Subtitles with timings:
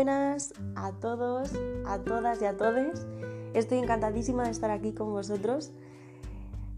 [0.00, 1.52] buenas a todos,
[1.84, 3.06] a todas y a todos.
[3.52, 5.72] Estoy encantadísima de estar aquí con vosotros.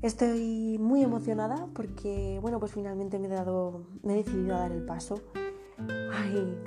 [0.03, 4.73] Estoy muy emocionada porque, bueno, pues finalmente me he, dado, me he decidido a dar
[4.73, 5.21] el paso.
[6.13, 6.59] Ay,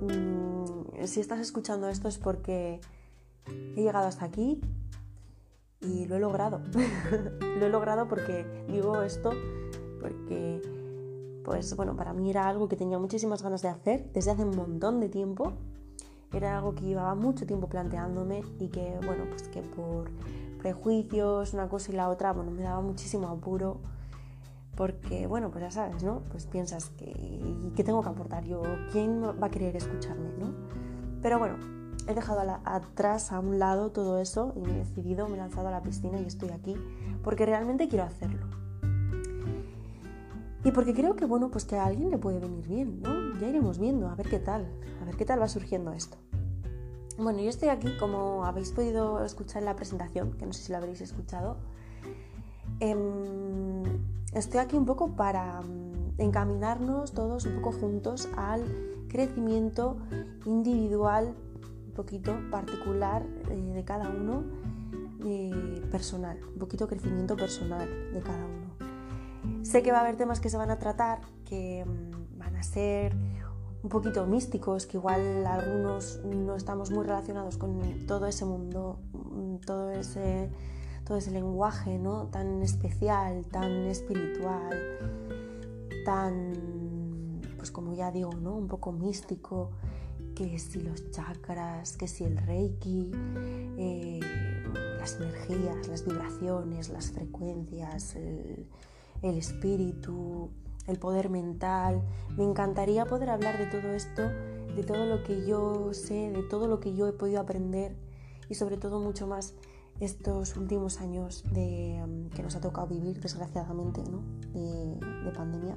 [0.00, 2.80] mm, si estás escuchando esto es porque
[3.76, 4.62] he llegado hasta aquí
[5.82, 6.62] y lo he logrado.
[7.58, 9.32] lo he logrado porque digo esto
[10.00, 10.62] porque
[11.44, 14.56] pues bueno, para mí era algo que tenía muchísimas ganas de hacer desde hace un
[14.56, 15.52] montón de tiempo.
[16.32, 20.10] Era algo que llevaba mucho tiempo planteándome y que, bueno, pues que por
[20.58, 23.80] prejuicios, una cosa y la otra, bueno, me daba muchísimo apuro
[24.76, 26.20] porque, bueno, pues ya sabes, ¿no?
[26.30, 27.12] Pues piensas que,
[27.74, 28.62] ¿qué tengo que aportar yo?
[28.92, 30.54] ¿Quién va a querer escucharme, no?
[31.20, 31.56] Pero bueno,
[32.06, 35.68] he dejado atrás, a un lado todo eso y me he decidido, me he lanzado
[35.68, 36.76] a la piscina y estoy aquí
[37.22, 38.47] porque realmente quiero hacerlo.
[40.64, 43.38] Y porque creo que, bueno, pues que a alguien le puede venir bien, ¿no?
[43.38, 44.66] Ya iremos viendo, a ver qué tal,
[45.00, 46.16] a ver qué tal va surgiendo esto.
[47.16, 50.72] Bueno, yo estoy aquí, como habéis podido escuchar en la presentación, que no sé si
[50.72, 51.56] la habréis escuchado,
[52.80, 53.82] em,
[54.32, 58.62] estoy aquí un poco para mm, encaminarnos todos un poco juntos al
[59.08, 59.96] crecimiento
[60.44, 61.34] individual,
[61.86, 64.44] un poquito particular eh, de cada uno,
[65.24, 68.67] eh, personal, un poquito crecimiento personal de cada uno.
[69.62, 72.62] Sé que va a haber temas que se van a tratar que mm, van a
[72.62, 73.14] ser
[73.82, 79.56] un poquito místicos, que igual algunos no estamos muy relacionados con todo ese mundo, mm,
[79.64, 80.50] todo ese,
[81.04, 82.26] todo ese lenguaje ¿no?
[82.26, 84.78] tan especial, tan espiritual,
[86.04, 88.56] tan, pues como ya digo, ¿no?
[88.56, 89.70] un poco místico,
[90.34, 93.10] que si los chakras, que si el reiki,
[93.76, 94.20] eh,
[94.98, 98.14] las energías, las vibraciones, las frecuencias,
[99.22, 100.50] el espíritu,
[100.86, 102.02] el poder mental.
[102.36, 104.22] Me encantaría poder hablar de todo esto,
[104.74, 107.96] de todo lo que yo sé, de todo lo que yo he podido aprender
[108.48, 109.54] y sobre todo mucho más
[110.00, 114.22] estos últimos años de, mm, que nos ha tocado vivir, desgraciadamente, ¿no?
[114.52, 115.76] de, pandemia.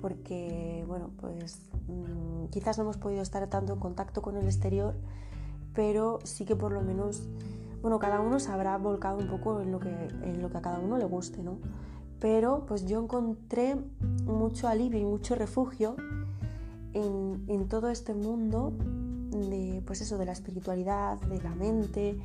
[0.00, 4.94] Porque, bueno, pues mm, quizás no hemos podido estar tanto en contacto con el exterior,
[5.74, 7.28] pero sí que por lo menos,
[7.80, 10.62] bueno, cada uno se habrá volcado un poco en lo que, en lo que a
[10.62, 11.58] cada uno le guste, ¿no?
[12.20, 13.76] Pero pues yo encontré
[14.24, 15.96] mucho alivio y mucho refugio
[16.92, 18.72] en, todo este mundo
[19.30, 22.18] de, pues eso, de la espiritualidad, de la mente,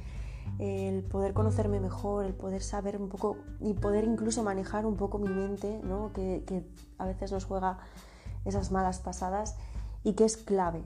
[0.59, 5.17] el poder conocerme mejor, el poder saber un poco y poder incluso manejar un poco
[5.17, 6.13] mi mente, ¿no?
[6.13, 6.63] que, que
[6.97, 7.79] a veces nos juega
[8.45, 9.57] esas malas pasadas
[10.03, 10.83] y que es clave.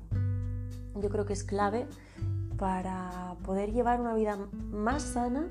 [0.95, 1.85] Yo creo que es clave
[2.57, 4.37] para poder llevar una vida
[4.71, 5.47] más sana,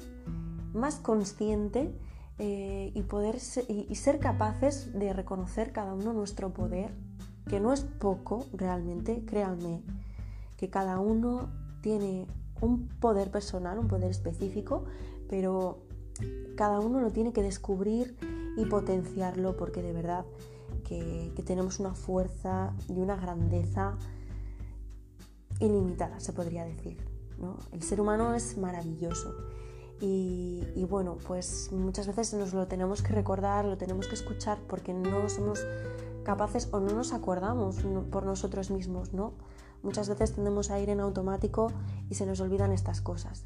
[0.72, 1.94] más consciente
[2.38, 6.90] eh, y, poder y, ser capaces de reconocer cada uno nuestro poder,
[7.48, 9.82] que no es poco realmente, créanme,
[10.56, 11.48] que cada uno
[11.80, 12.26] tiene
[12.60, 14.84] un poder personal, un poder específico,
[15.28, 15.78] pero
[16.56, 18.16] cada uno lo tiene que descubrir
[18.56, 20.24] y potenciarlo porque de verdad
[20.84, 23.96] que, tenemos una fuerza y una grandeza
[25.60, 26.98] ilimitada, se podría decir.
[27.72, 29.34] El ser humano es maravilloso
[30.06, 34.92] y, bueno, pues muchas veces nos lo tenemos que recordar, lo tenemos que escuchar porque
[34.92, 35.66] no somos
[36.24, 37.76] capaces o no nos acordamos
[38.10, 39.32] por nosotros mismos, ¿no?
[39.82, 41.72] Muchas veces tendemos a ir en automático
[42.10, 43.44] y se nos olvidan estas cosas.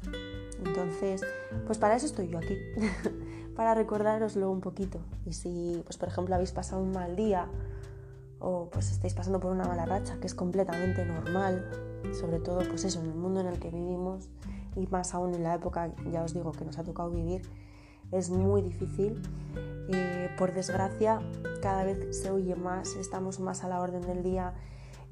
[0.65, 1.21] Entonces,
[1.65, 2.57] pues para eso estoy yo aquí,
[3.55, 4.99] para recordároslo un poquito.
[5.25, 7.47] Y si, pues por ejemplo, habéis pasado un mal día
[8.39, 11.69] o pues estáis pasando por una mala racha, que es completamente normal,
[12.19, 14.29] sobre todo pues eso, en el mundo en el que vivimos,
[14.75, 17.41] y más aún en la época, ya os digo, que nos ha tocado vivir,
[18.11, 19.21] es muy difícil.
[19.91, 21.19] Eh, por desgracia,
[21.61, 24.53] cada vez se oye más, estamos más a la orden del día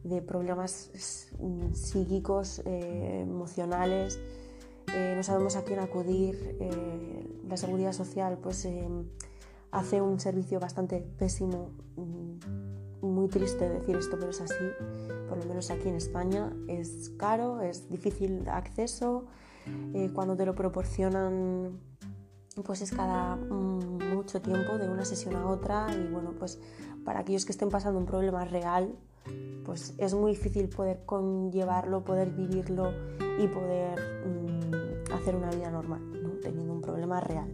[0.04, 0.92] de problemas
[1.74, 4.20] psíquicos, eh, emocionales,
[4.94, 6.58] eh, no sabemos a quién acudir.
[7.48, 8.68] la seguridad social pues
[9.72, 14.66] hace un servicio bastante pésimo, mm, muy triste decir esto, pero es así,
[15.30, 16.52] por lo menos aquí en España.
[16.68, 19.26] Es caro, es difícil acceso,
[19.94, 21.80] eh, cuando te lo proporcionan
[22.66, 26.60] pues es cada mm, mucho tiempo de una sesión a otra y bueno pues
[27.06, 28.96] para aquellos que estén pasando un problema real
[29.66, 32.94] pues es muy difícil poder conllevarlo, poder vivirlo
[33.38, 36.02] y poder mm, hacer una vida normal,
[36.42, 37.54] teniendo un problema real.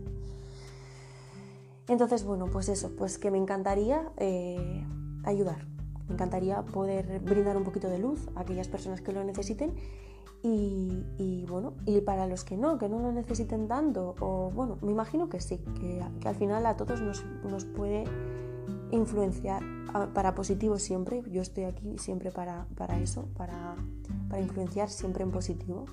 [1.87, 4.85] Entonces, bueno, pues eso, pues que me encantaría eh,
[5.23, 5.65] ayudar,
[6.07, 9.73] me encantaría poder brindar un poquito de luz a aquellas personas que lo necesiten
[10.45, 14.91] y, bueno, y para los que no, que no lo necesiten tanto, o bueno, me
[14.91, 18.03] imagino que sí, que, al final a todos nos, nos puede
[18.91, 19.63] influenciar
[20.13, 21.23] para positivo siempre.
[21.31, 23.75] Yo estoy aquí siempre para, para eso, para,
[24.29, 25.85] para influenciar siempre en positivo.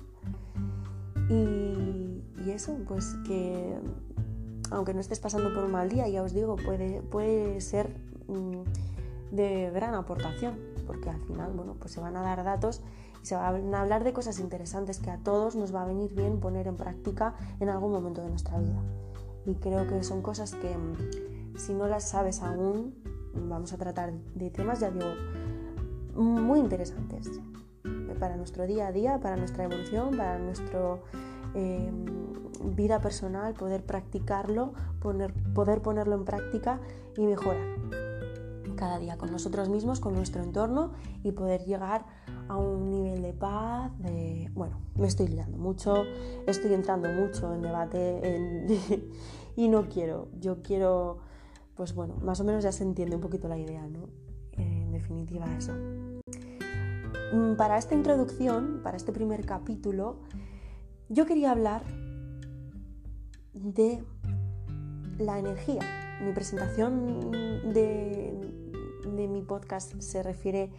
[1.29, 3.77] Y, eso, pues que
[4.71, 7.95] aunque no estés pasando por un mal día, ya os digo, puede, puede ser
[8.27, 12.81] mm, de gran aportación, porque al final, bueno, pues se van a dar datos
[13.21, 16.39] se van a hablar de cosas interesantes que a todos nos va a venir bien
[16.39, 18.81] poner en práctica en algún momento de nuestra vida.
[19.45, 22.95] Y creo que son cosas que mm, si no las sabes aún,
[23.33, 25.13] vamos a tratar de temas, ya digo,
[26.15, 27.29] muy interesantes
[28.19, 30.97] para nuestro día a día, para nuestra evolución, para nuestra
[31.55, 32.05] em,
[32.75, 36.79] vida personal, poder practicarlo, poder ponerlo en práctica
[37.17, 37.65] y mejorar
[38.75, 40.91] cada día con nosotros mismos, con nuestro entorno
[41.23, 42.05] y poder llegar
[42.51, 44.51] a un nivel de paz, de...
[44.53, 46.03] Bueno, me estoy liando mucho,
[46.47, 48.67] estoy entrando mucho en debate
[49.55, 51.19] y no quiero, yo quiero,
[51.75, 54.09] pues bueno, más o menos ya se entiende un poquito la idea, ¿no?
[54.57, 55.71] En definitiva eso.
[57.33, 60.17] Mm, para esta introducción, para este primer capítulo,
[61.07, 61.83] yo quería hablar
[63.53, 64.03] de
[65.19, 66.19] la energía.
[66.21, 67.31] Mi presentación
[67.73, 68.33] de,
[69.05, 70.69] mi podcast se refiere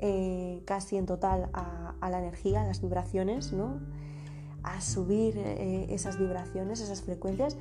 [0.00, 3.80] eh, casi en total a, la energía, a las vibraciones, ¿no?
[4.62, 7.56] a subir eh, esas vibraciones, esas frecuencias.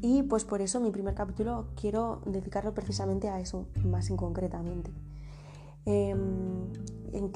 [0.00, 4.90] Y pues por eso mi primer capítulo quiero dedicarlo precisamente a eso, más en concretamente.
[5.86, 6.72] Em,
[7.12, 7.30] en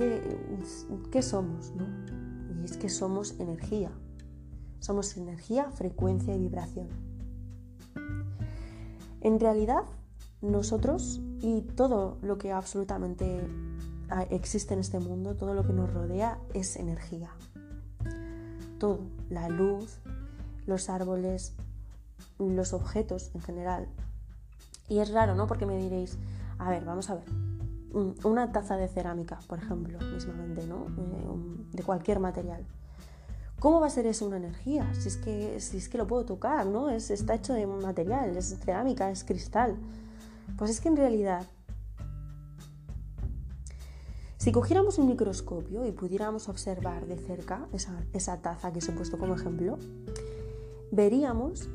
[1.11, 1.87] qué, somos, ¿no?
[2.61, 3.91] Y es que somos energía.
[4.81, 6.89] Somos energía, frecuencia y vibración.
[9.21, 9.83] En realidad,
[10.41, 13.43] nosotros y todo lo que absolutamente
[14.31, 17.31] existe en este mundo, todo lo que nos rodea es energía.
[18.79, 19.99] Todo, la luz,
[20.67, 21.55] los árboles,
[22.39, 23.89] los objetos en general.
[24.89, 25.47] Y es raro, ¿no?
[25.47, 26.19] Porque me diréis,
[26.59, 27.25] a ver, vamos a ver,
[28.25, 30.87] una taza de cerámica, por ejemplo, mismamente, ¿no?
[30.87, 32.65] Eh, de cualquier material.
[33.59, 34.89] ¿Cómo va a ser eso una energía?
[34.95, 36.91] Si es que, si es que lo puedo tocar, ¿no?
[36.91, 39.77] Es, está hecho de material, es cerámica, es cristal.
[40.57, 41.45] Pues es que en realidad,
[44.49, 47.69] si cogiéramos un microscopio y pudiéramos observar de cerca
[48.15, 49.77] esa, taza que os he puesto como ejemplo,
[50.91, 51.69] veríamos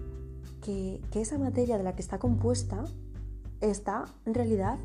[0.60, 2.84] que, esa materia de la que está compuesta
[3.62, 4.80] está en realidad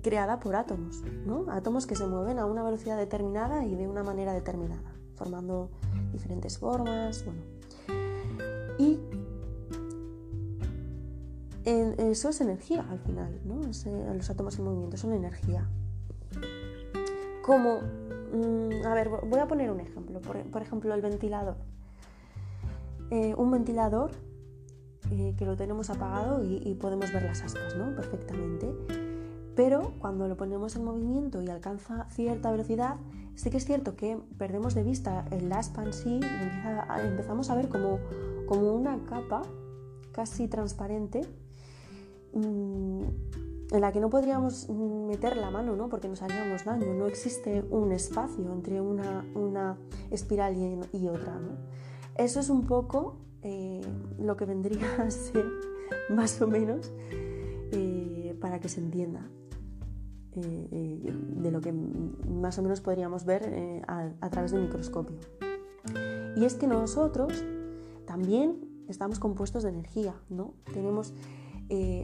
[0.00, 1.04] creada por átomos,
[1.50, 5.68] átomos que se mueven a una velocidad determinada y de una manera determinada, formando
[6.10, 7.22] diferentes formas.
[8.78, 8.98] Y
[11.66, 13.42] eso es energía al final,
[14.16, 15.68] los átomos en movimiento son energía.
[17.44, 21.56] Como, mm, a ver, voy a poner un ejemplo, por, ejemplo, el ventilador.
[23.10, 24.10] Eh, un ventilador
[25.10, 27.94] eh, que lo tenemos apagado y, podemos ver las aspas, ¿no?
[27.94, 28.68] Perfectamente
[29.54, 32.96] pero cuando lo ponemos en movimiento y alcanza cierta velocidad,
[33.34, 37.54] sí que es cierto que perdemos de vista el aspa en sí y empezamos a
[37.54, 37.98] ver como,
[38.46, 39.42] como una capa
[40.12, 41.22] casi transparente
[42.32, 43.02] mm,
[43.72, 45.88] en la que no podríamos meter la mano, ¿no?
[45.88, 46.94] porque nos haríamos daño.
[46.94, 49.78] No existe un espacio entre una, una
[50.10, 50.56] espiral
[50.92, 51.40] y, otra.
[52.16, 53.80] Eso es un poco eh,
[54.18, 55.46] lo que vendría a ser,
[56.10, 56.92] más o menos,
[57.72, 59.28] eh, para que se entienda.
[60.34, 65.18] Eh, de lo que más o menos podríamos ver eh, a, través del microscopio.
[66.36, 67.44] Y es que nosotros
[68.06, 70.54] también estamos compuestos de energía, ¿no?
[70.72, 71.12] Tenemos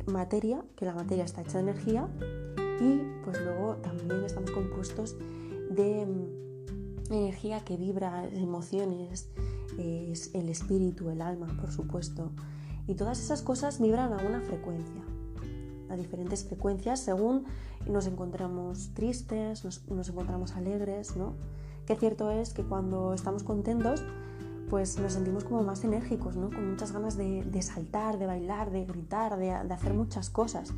[0.07, 2.09] materia, que la materia está hecha de energía,
[2.81, 5.17] y pues luego también estamos compuestos
[5.71, 9.29] de mm, energía que vibra, emociones,
[9.79, 12.31] el espíritu, el alma, por supuesto.
[12.87, 15.03] Y todas esas cosas vibran a una frecuencia,
[15.91, 17.45] a diferentes frecuencias según
[17.87, 21.35] nos encontramos tristes, nos, encontramos alegres, ¿no?
[21.87, 24.03] Que cierto es que cuando estamos contentos,
[24.69, 26.51] pues nos sentimos como más enérgicos, ¿no?
[26.51, 30.73] Con muchas ganas de, saltar, de bailar, de gritar, de, hacer muchas cosas.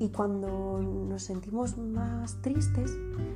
[0.00, 2.92] Y cuando nos sentimos más tristes,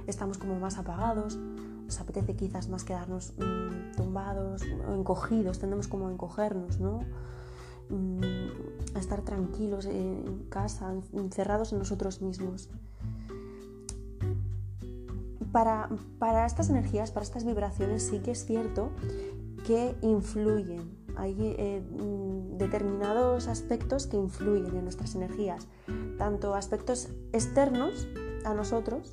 [0.07, 4.63] estamos como más apagados, nos apetece quizás más quedarnos mm, tumbados
[4.95, 7.01] encogidos, tendemos como a encogernos, ¿no?
[7.89, 8.21] Mm,
[8.95, 12.71] a estar tranquilos en casa, encerrados en nosotros mismos
[15.53, 18.91] para, estas energías, para estas vibraciones, sí que es cierto
[19.69, 20.97] que influyen.
[21.15, 25.69] Hay eh, mm, determinados aspectos que influyen en nuestras energías,
[26.17, 28.09] tanto aspectos externos
[28.47, 29.13] a nosotros,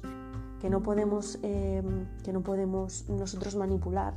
[0.62, 4.14] que no podemos, em, que no podemos nosotros manipular,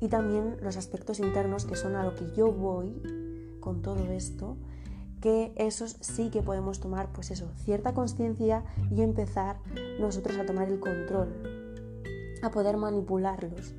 [0.00, 3.00] y también los aspectos internos, que son a lo que yo voy
[3.60, 4.56] con todo esto,
[5.20, 9.60] que esos sí que podemos tomar, pues eso, cierta conciencia y empezar
[10.00, 11.28] nosotros a tomar el control.
[12.42, 13.74] a poder manipularlos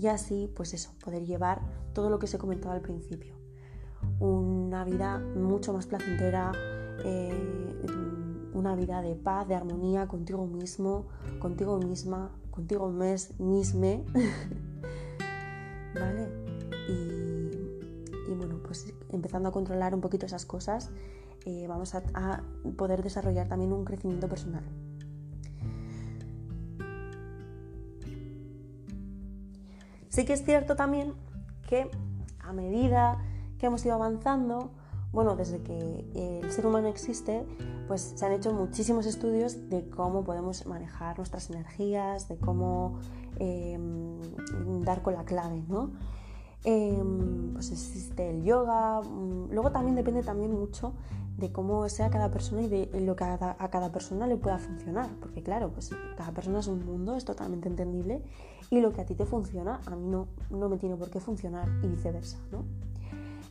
[0.00, 1.60] y así, pues eso, poder llevar
[1.92, 3.34] todo lo que se comentaba al principio.
[4.18, 6.52] Una vida mucho más placentera,
[7.04, 7.76] eh,
[8.54, 11.06] una vida de paz, de armonía contigo mismo,
[11.38, 14.06] contigo misma, contigo mes, misme.
[15.94, 16.28] ¿Vale?
[16.88, 20.90] Y, bueno, pues empezando a controlar un poquito esas cosas,
[21.44, 22.42] eh, vamos a
[22.78, 24.64] poder desarrollar también un crecimiento personal.
[30.10, 31.14] Sí que es cierto también
[31.68, 31.88] que
[32.40, 33.18] a medida
[33.58, 34.72] que hemos ido avanzando,
[35.12, 37.46] bueno, desde que el ser humano existe,
[37.86, 42.98] pues se han hecho muchísimos estudios de cómo podemos manejar nuestras energías, de cómo
[43.38, 44.20] em,
[44.82, 45.90] dar con la clave, ¿no?
[46.64, 50.92] Em, pues existe el yoga, mm, luego también depende también mucho
[51.38, 55.08] de cómo sea cada persona y de lo que a, cada persona le pueda funcionar,
[55.20, 58.22] porque claro, pues cada persona es un mundo, es totalmente entendible
[58.68, 61.18] y lo que a ti te funciona a mí no, no me tiene por qué
[61.18, 62.64] funcionar y viceversa, ¿no?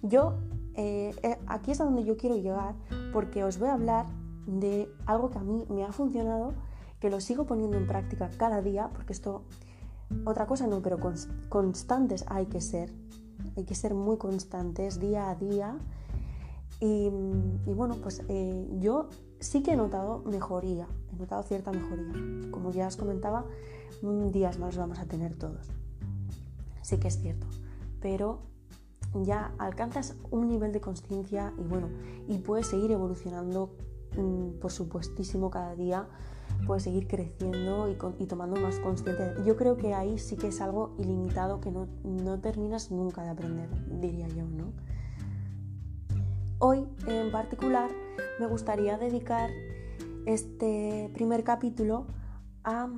[0.04, 0.36] Yo,
[0.76, 2.76] eh, eh, aquí es a donde yo quiero llegar
[3.12, 4.06] porque os voy a hablar
[4.46, 6.54] de algo que a mí me ha funcionado,
[7.00, 9.44] que lo sigo poniendo en práctica cada día, porque esto,
[10.26, 10.98] otra cosa no, pero
[11.50, 12.92] constantes hay que ser,
[13.56, 15.78] hay que ser muy constantes día a día.
[16.82, 17.10] Y,
[17.66, 22.52] bueno, pues eh, yo sí que he notado mejoría, he notado cierta mejoría.
[22.52, 23.46] Como ya os comentaba,
[24.32, 25.72] días más vamos a tener todos.
[26.82, 27.48] Sí que es cierto,
[28.02, 28.40] pero
[29.14, 31.90] ya alcanzas un nivel de conciencia y bueno,
[32.28, 33.76] y puedes seguir evolucionando,
[34.18, 36.08] mm, por supuestísimo, cada día,
[36.66, 39.36] puedes seguir creciendo y, tomando más conciencia.
[39.46, 43.30] Yo creo que ahí sí que es algo ilimitado que no, no terminas nunca de
[43.30, 44.72] aprender, diría yo, ¿no?
[46.60, 47.90] Hoy en particular
[48.40, 49.50] me gustaría dedicar
[50.26, 52.06] este primer capítulo
[52.64, 52.90] a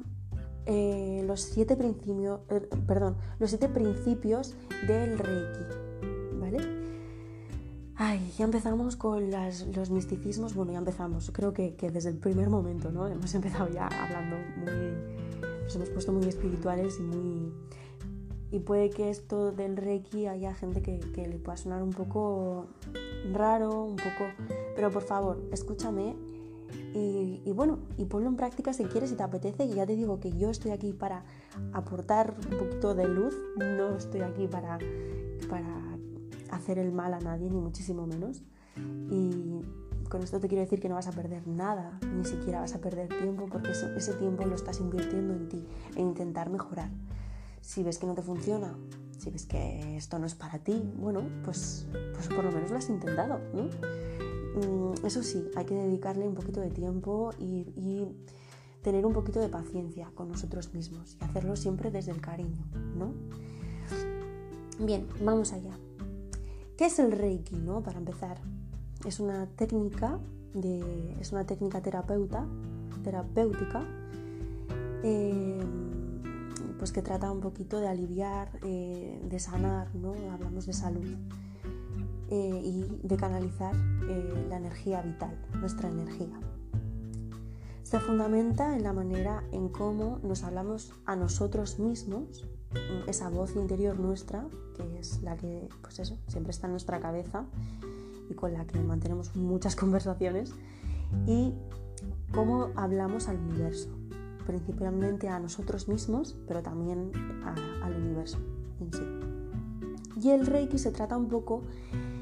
[0.66, 4.56] eh, los, siete principios, eh, perdón, los siete principios
[4.88, 5.66] del Reiki.
[6.40, 6.81] ¿Vale?
[8.04, 10.56] Ay, ya empezamos con los misticismos.
[10.56, 11.30] Bueno, ya empezamos.
[11.32, 13.08] Creo que, desde el primer momento, ¿no?
[13.08, 15.52] Hemos empezado ya hablando muy.
[15.66, 17.54] Nos hemos puesto muy espirituales y muy.
[18.50, 22.66] Y puede que esto del Reiki haya gente que, que le pueda sonar un poco
[23.34, 24.32] raro, un poco.
[24.76, 26.16] Pero por favor, escúchame
[26.94, 29.66] y, bueno, y ponlo en práctica si quieres, si te apetece.
[29.66, 31.24] Y ya te digo que yo estoy aquí para
[31.72, 34.80] aportar un poquito de luz, no estoy aquí para,
[35.48, 35.81] para
[36.62, 38.44] hacer el mal a nadie, ni muchísimo menos.
[39.10, 39.62] Y
[40.10, 42.80] con esto te quiero decir que no vas a perder nada, ni siquiera vas a
[42.80, 45.66] perder tiempo, porque ese tiempo lo estás invirtiendo en ti,
[45.96, 46.90] en intentar mejorar.
[47.62, 48.76] Si ves que no te funciona,
[49.18, 52.78] si ves que esto no es para ti, bueno, pues, pues por lo menos lo
[52.78, 53.70] has intentado, ¿no?
[54.56, 58.08] Mm, eso sí, hay que dedicarle un poquito de tiempo y,
[58.82, 62.66] tener un poquito de paciencia con nosotros mismos y hacerlo siempre desde el cariño,
[62.98, 63.14] ¿no?
[64.80, 65.78] Bien, vamos allá.
[66.82, 67.84] ¿Qué es el Reiki, no?
[67.84, 68.40] Para empezar,
[69.06, 70.18] es una técnica
[70.56, 72.48] de, es una técnica terapeuta,
[73.04, 73.86] terapéutica,
[75.04, 75.60] eh,
[76.80, 80.16] pues que trata un poquito de aliviar, eh, de sanar, ¿no?
[80.34, 81.06] Hablamos de salud.
[82.32, 83.76] Eh, y de canalizar
[84.50, 86.40] la energía vital, nuestra energía.
[87.84, 92.48] Se fundamenta en la manera en cómo nos hablamos a nosotros mismos,
[93.08, 97.46] esa voz interior nuestra, que es la que, pues eso, siempre está en nuestra cabeza
[98.30, 100.54] y con la que mantenemos muchas conversaciones,
[101.28, 101.54] y
[102.34, 103.90] cómo hablamos al universo,
[104.46, 107.12] principalmente a nosotros mismos, pero también
[107.84, 108.38] al universo
[108.80, 109.04] en sí.
[110.22, 111.64] Y el Reiki se trata un poco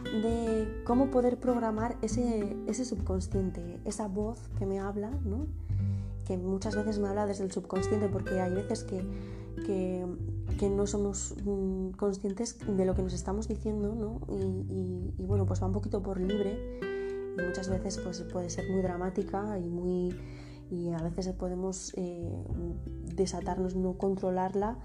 [0.03, 5.11] de cómo poder programar ese, subconsciente, esa voz que me habla,
[6.25, 10.05] que muchas veces me habla desde el subconsciente porque hay veces que,
[10.57, 14.21] que no somos mm, conscientes de lo que nos estamos diciendo ¿no?
[14.33, 16.79] y, y, bueno, pues va un poquito por libre
[17.37, 20.15] y muchas veces pues, puede ser muy dramática y, muy,
[20.69, 22.31] y a veces podemos eh,
[23.15, 24.77] desatarnos, no controlarla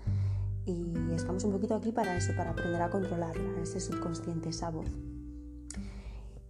[0.66, 4.88] y estamos un poquito aquí para eso, para aprender a controlarla, ese subconsciente, esa voz.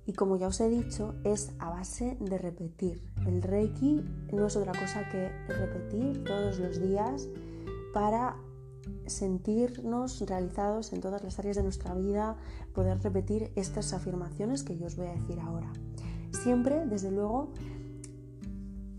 [0.06, 3.02] Y como ya os he dicho, es a base de repetir.
[3.26, 7.26] El Reiki no es otra cosa que repetir todos los días
[7.94, 8.36] para
[9.06, 12.36] sentirnos realizados en todas las áreas de nuestra vida,
[12.74, 15.72] poder repetir estas afirmaciones que yo os voy a decir ahora.
[16.32, 17.52] Siempre, desde luego,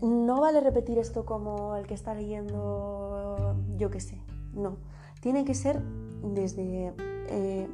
[0.00, 4.22] no vale repetir esto como el que está leyendo, yo qué sé,
[4.54, 4.76] no.
[5.20, 5.82] Tiene que ser
[6.22, 6.92] desde
[7.28, 7.68] eh,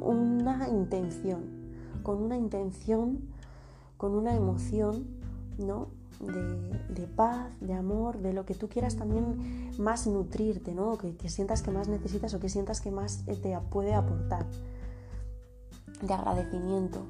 [0.00, 1.44] una intención,
[2.02, 3.28] con una intención,
[3.96, 5.06] con una emoción,
[5.58, 5.88] ¿no?
[6.20, 10.98] De, paz, de amor, de lo que tú quieras también más nutrirte, ¿no?
[10.98, 14.46] Que, que sientas que más necesitas o que sientas que más te puede aportar.
[16.02, 17.02] De agradecimiento,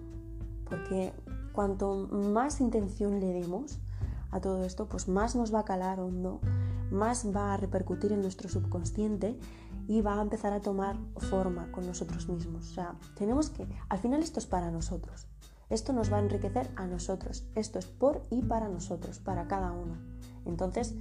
[0.68, 1.12] porque
[1.52, 3.78] cuanto más intención le demos
[4.30, 6.40] a todo esto, pues más nos va a calar hondo,
[6.90, 9.38] más va a repercutir en nuestro subconsciente
[9.88, 12.70] y va a empezar a tomar forma con nosotros mismos.
[12.70, 15.26] O sea, tenemos que, al final esto es para nosotros.
[15.70, 17.44] Esto nos va a enriquecer a nosotros.
[17.54, 19.96] Esto es por y para nosotros, para cada uno.
[20.44, 20.94] Entonces,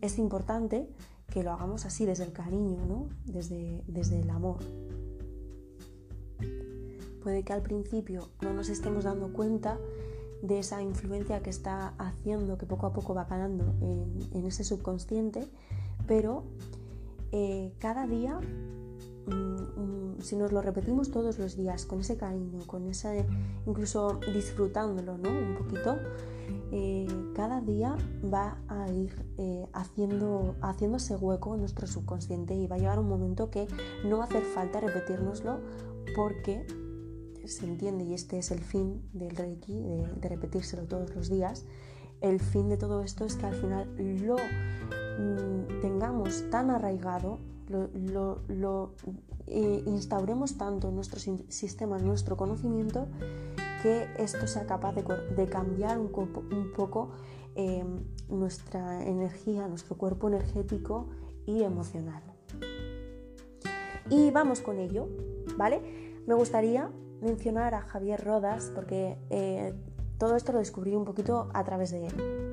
[0.00, 0.88] es importante
[1.30, 3.08] que lo hagamos así, desde el cariño, ¿no?
[3.26, 4.58] desde, desde el amor.
[7.22, 9.78] Puede que al principio no nos estemos dando cuenta
[10.42, 15.46] de esa influencia que está haciendo, que poco a poco va ganando en, ese subconsciente,
[16.06, 16.44] pero
[17.32, 18.40] eh, cada día
[20.20, 23.26] si nos lo repetimos todos los días con ese cariño, con ese,
[23.66, 25.30] incluso disfrutándolo ¿no?
[25.30, 25.96] un poquito,
[26.72, 27.96] eh, cada día
[28.32, 33.08] va a ir eh, haciendo, haciéndose hueco en nuestro subconsciente y va a llegar un
[33.08, 33.66] momento que
[34.04, 35.60] no va a hacer falta repetirnoslo
[36.16, 36.66] porque
[37.44, 41.64] se entiende y este es el fin del Reiki, de, repetírselo todos los días.
[42.20, 43.88] El fin de todo esto es que al final
[44.26, 48.94] lo mm, tengamos tan arraigado lo,
[49.46, 53.06] eh, instauremos tanto en nuestro sistema, en nuestro conocimiento,
[53.82, 57.10] que esto sea capaz de, cambiar un, poco
[57.54, 57.84] eh,
[58.28, 61.08] nuestra energía, nuestro cuerpo energético
[61.46, 62.22] y emocional.
[64.10, 65.08] Y vamos con ello,
[65.56, 66.22] ¿vale?
[66.26, 69.74] Me gustaría mencionar a Javier Rodas porque eh,
[70.18, 72.47] todo esto lo descubrí un poquito a través de él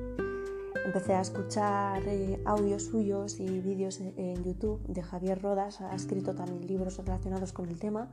[0.86, 6.34] empecé a escuchar eh, audios suyos y vídeos en YouTube de Javier Rodas, ha escrito
[6.34, 8.08] también libros relacionados con el tema.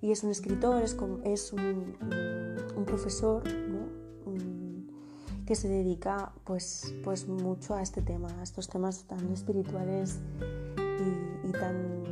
[0.00, 1.96] Y es un escritor, es, es un,
[2.86, 3.42] profesor
[5.46, 10.18] que se dedica pues, pues mucho a este tema, a estos temas tan espirituales
[11.44, 12.04] y, tan,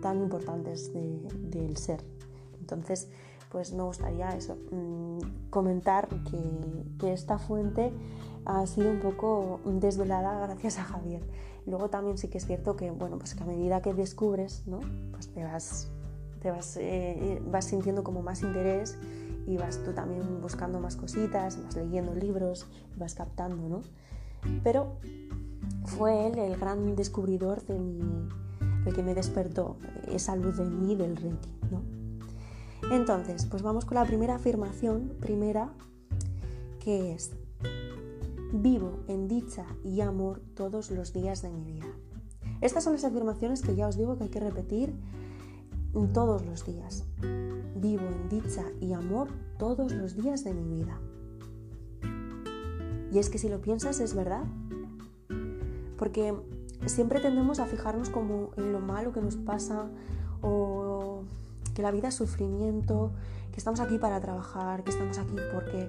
[0.00, 2.02] tan importantes del ser.
[2.60, 3.08] Entonces,
[3.50, 6.40] pues me gustaría eso, mm, comentar que,
[6.98, 7.92] que esta fuente
[8.44, 11.22] ha sido un poco desvelada gracias a Javier.
[11.66, 14.80] Luego también sí que es cierto que, bueno, pues a medida que descubres, ¿no?
[15.12, 15.88] Pues te vas,
[16.40, 18.98] te vas, eh, vas sintiendo como más interés
[19.46, 23.82] y vas tú también buscando más cositas, vas leyendo libros, vas captando, ¿no?
[24.62, 24.96] Pero
[25.84, 28.28] fue él el gran descubridor de mi,
[28.86, 29.76] el que me despertó
[30.08, 31.82] esa luz de mí del Reiki, ¿no?
[32.90, 35.70] Entonces, pues vamos con la primera afirmación, primera,
[36.80, 37.32] que es,
[38.52, 41.86] Vivo en dicha y amor todos los días de mi vida.
[42.60, 44.92] Estas son las afirmaciones que ya os digo que hay que repetir
[46.12, 47.04] todos los días.
[47.76, 50.98] Vivo en dicha y amor todos los días de mi vida.
[53.12, 54.44] Y es que si lo piensas es verdad.
[55.96, 56.34] Porque
[56.86, 59.88] siempre tendemos a fijarnos como en lo malo que nos pasa
[60.42, 61.22] o
[61.74, 63.12] que la vida es sufrimiento,
[63.52, 65.88] que estamos aquí para trabajar, que estamos aquí porque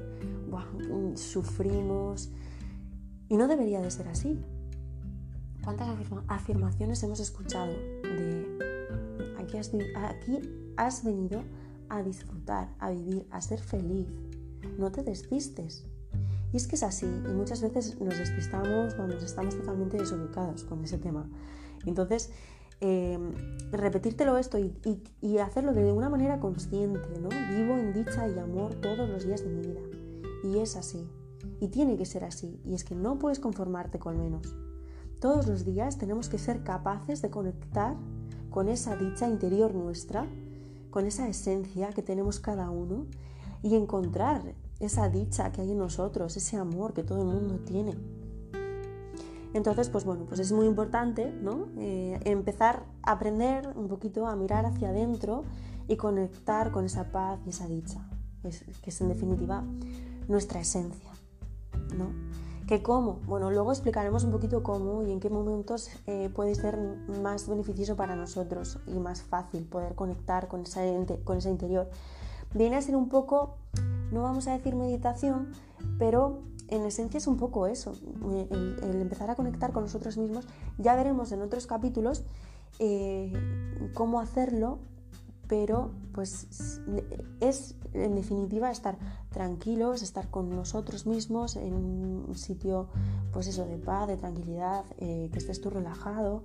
[1.15, 2.31] sufrimos,
[3.31, 4.37] y no debería de ser así.
[5.63, 5.87] ¿Cuántas
[6.27, 8.45] afirmaciones hemos escuchado de
[9.37, 9.57] aquí
[10.75, 11.41] has, venido
[11.87, 14.05] a disfrutar, a vivir, a ser feliz?
[14.77, 15.85] No te despistes.
[16.51, 20.83] Y es que es así, y muchas veces nos despistamos cuando estamos totalmente desubicados con
[20.83, 21.25] ese tema.
[21.85, 22.31] Entonces,
[22.81, 23.31] em,
[23.71, 24.73] repetírtelo esto y,
[25.21, 27.29] y, hacerlo de una manera consciente, ¿no?
[27.29, 29.81] Vivo en dicha y amor todos los días de mi vida.
[30.43, 31.07] Y es así.
[31.61, 34.55] Y tiene que ser así, y es que no puedes conformarte con menos.
[35.19, 37.95] Todos los días tenemos que ser capaces de conectar
[38.49, 40.27] con esa dicha interior nuestra,
[40.89, 43.05] con esa esencia que tenemos cada uno,
[43.61, 47.95] y encontrar esa dicha que hay en nosotros, ese amor que todo el mundo tiene.
[49.53, 51.67] Entonces, pues bueno, pues es muy importante ¿no?
[51.77, 55.43] Eh, empezar a aprender un poquito a mirar hacia adentro
[55.87, 58.09] y conectar con esa paz y esa dicha,
[58.41, 59.63] que es en definitiva
[60.27, 61.10] nuestra esencia.
[61.97, 62.11] ¿No?
[62.67, 63.19] ¿Que cómo?
[63.25, 66.77] Bueno, luego explicaremos un poquito cómo y en qué momentos eh, puede ser
[67.21, 70.81] más beneficioso para nosotros y más fácil poder conectar con esa,
[71.23, 71.89] con ese interior.
[72.53, 73.55] Viene a ser un poco,
[74.11, 75.51] no vamos a decir meditación,
[75.99, 77.93] pero en esencia es un poco eso,
[78.49, 80.47] el, empezar a conectar con nosotros mismos.
[80.77, 82.23] Ya veremos en otros capítulos
[82.79, 83.33] eh,
[83.93, 84.79] cómo hacerlo
[85.51, 86.79] pero pues
[87.41, 88.97] es en definitiva estar
[89.29, 92.89] tranquilos, estar con nosotros mismos en un sitio
[93.31, 96.43] pues eso de paz, de tranquilidad, eh, que estés tú relajado,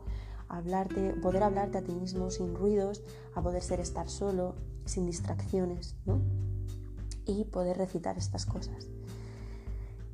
[0.48, 3.02] hablarte, poder hablarte a ti mismo sin ruidos,
[3.34, 4.54] a poder ser estar solo,
[4.84, 6.20] sin distracciones, ¿no?
[7.24, 8.88] Y poder recitar estas cosas.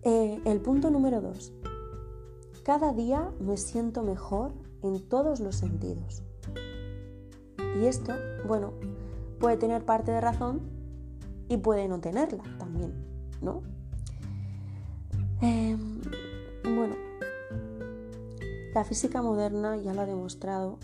[0.03, 1.53] Eh, el punto número dos.
[2.65, 6.23] Cada día me siento mejor en todos los sentidos.
[7.81, 8.15] Y esto,
[8.47, 8.73] bueno,
[9.41, 10.61] puede tener parte de razón
[11.53, 12.95] y puede no tenerla también,
[13.43, 13.63] ¿no?
[15.43, 16.01] Em,
[16.65, 16.97] bueno,
[18.75, 20.79] la física moderna ya lo ha demostrado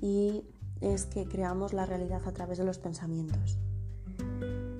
[0.00, 0.44] y
[0.80, 3.58] es que creamos la realidad a través de los pensamientos.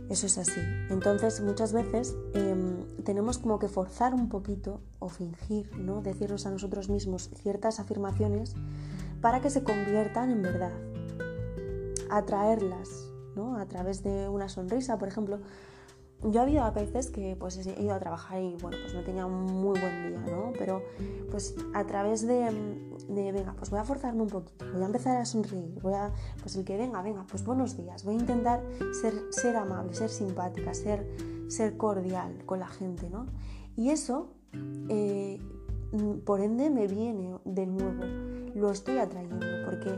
[0.08, 0.60] Eso es así.
[0.88, 6.00] Entonces muchas veces em, tenemos como que forzar un poquito o fingir, ¿no?
[6.00, 8.54] Decirnos a nosotros mismos ciertas afirmaciones
[9.20, 10.72] para que se conviertan en verdad.
[12.10, 13.07] Atraerlas,
[13.56, 15.38] A través de una sonrisa, por ejemplo.
[16.24, 19.24] Yo ha habido veces que pues he ido a trabajar y bueno, pues no tenía
[19.24, 20.52] un muy buen día, ¿no?
[20.58, 20.82] Pero
[21.30, 22.50] pues a través de,
[23.08, 26.12] de, venga, pues voy a forzarme un poquito, voy a empezar a sonreír, voy a,
[26.42, 28.64] pues el que venga, venga, pues buenos días, voy a intentar
[29.00, 31.06] ser, ser amable, ser simpática, ser,
[31.46, 33.26] ser cordial con la gente, ¿no?
[33.76, 34.32] Y eso,
[34.88, 35.40] eh,
[36.24, 38.04] por ende, me viene de nuevo,
[38.56, 39.90] lo estoy atrayendo, porque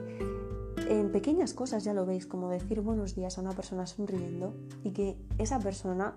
[0.89, 4.93] en pequeñas cosas ya lo veis, como decir buenos días a una persona sonriendo y
[4.93, 6.17] que esa persona,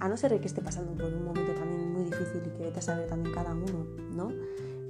[0.00, 2.78] a no ser que esté pasando por un momento también muy difícil y que vete
[2.78, 4.28] a saber también cada uno, ¿no?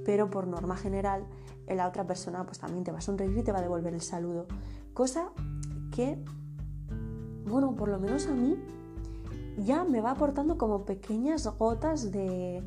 [0.05, 1.25] Pero por norma general,
[1.67, 4.01] la otra persona pues también te va a sonreír y te va a devolver el
[4.01, 4.45] saludo.
[4.93, 5.31] Cosa
[5.93, 6.17] que,
[7.45, 8.57] bueno, por lo menos a mí
[9.57, 12.63] ya me va aportando como pequeñas gotas de,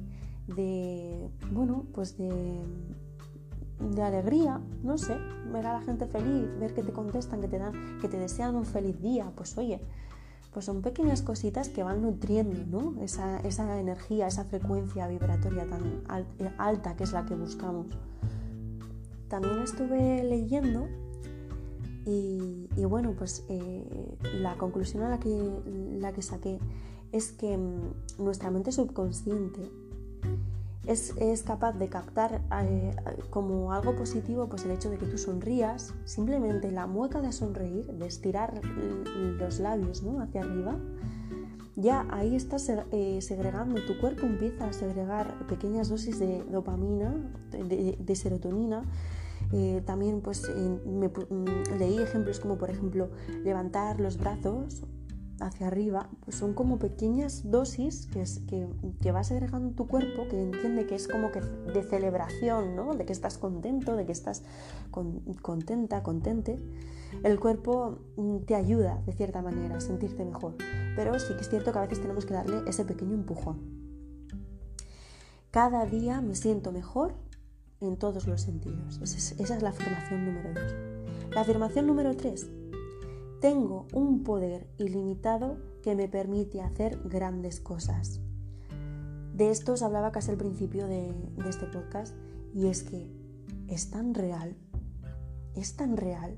[0.49, 2.61] de bueno, pues de
[3.81, 5.17] de alegría, no sé,
[5.53, 8.55] ver a la gente feliz, ver que te contestan, que te dan, que te desean
[8.55, 9.81] un feliz día, pues oye,
[10.53, 13.01] pues son pequeñas cositas que van nutriendo ¿no?
[13.03, 16.03] esa, esa energía, esa frecuencia vibratoria tan
[16.59, 17.87] alta que es la que buscamos.
[19.29, 20.89] También estuve leyendo
[22.05, 25.63] y, bueno, pues eh, la conclusión a la que,
[26.01, 26.59] la que saqué
[27.13, 29.71] es que mm, nuestra mente subconsciente
[30.87, 32.97] es, capaz de captar eh,
[33.31, 37.87] como algo positivo pues el hecho de que tú sonrías, simplemente la mueca de sonreír,
[37.87, 38.61] de estirar
[39.39, 40.21] los labios ¿no?
[40.21, 40.77] hacia arriba,
[41.77, 47.15] ya ahí estás eh, segregando, tu cuerpo empieza a segregar pequeñas dosis de dopamina,
[47.51, 48.85] de, serotonina.
[49.53, 53.11] Eh, también pues mm, leí ejemplos como por ejemplo
[53.43, 54.85] levantar los brazos
[55.41, 58.69] hacia arriba, pues son como pequeñas dosis que, es, que,
[59.01, 62.95] que, vas agregando tu cuerpo, que entiende que es como que de celebración, ¿no?
[62.95, 64.43] De que estás contento, de que estás
[65.43, 66.59] contenta, contente.
[67.25, 70.57] El cuerpo mm, te ayuda, de cierta manera, a sentirte mejor.
[70.95, 73.59] Pero sí que es cierto que a veces tenemos que darle ese pequeño empujón.
[75.51, 77.15] Cada día me siento mejor
[77.81, 79.01] en todos los sentidos.
[79.03, 80.75] Esa es, esa es la afirmación número dos.
[81.33, 82.47] La afirmación número tres
[83.41, 88.21] tengo un poder ilimitado que me permite hacer grandes cosas.
[89.35, 91.15] De esto os hablaba casi al principio de,
[91.49, 92.15] este podcast
[92.55, 93.11] y es que
[93.69, 94.57] es tan real,
[95.55, 96.37] es tan real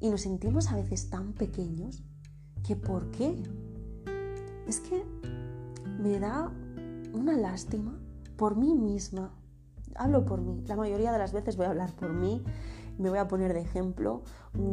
[0.00, 2.02] y nos sentimos a veces tan pequeños
[2.66, 3.42] que ¿por qué?
[4.66, 5.02] Es que
[5.98, 6.52] me da
[7.14, 7.98] una lástima
[8.36, 9.32] por mí misma.
[9.94, 12.42] Hablo por mí, la mayoría de las veces voy a hablar por mí
[12.98, 14.22] me voy a poner de ejemplo.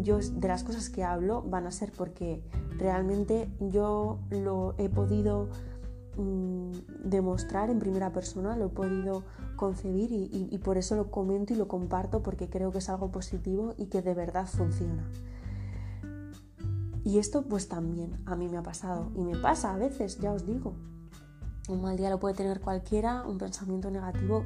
[0.02, 2.44] Yo de las cosas que hablo van a ser porque
[2.78, 5.50] realmente yo lo he podido
[6.18, 6.72] mm,
[7.04, 9.24] demostrar en primera persona, lo he podido
[9.56, 13.76] concebir y, por eso lo comento y lo comparto porque creo que es algo positivo
[13.78, 15.08] y que de verdad funciona.
[17.04, 20.32] Y esto pues también a mí me ha pasado y me pasa a veces, ya
[20.32, 20.74] os digo.
[21.70, 24.44] Un mal día lo puede tener cualquiera, un pensamiento negativo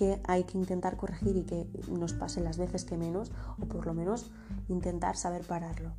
[0.00, 3.84] que hay que intentar corregir y que nos pase las veces que menos, o por
[3.84, 4.30] lo menos
[4.70, 5.90] intentar saber pararlo.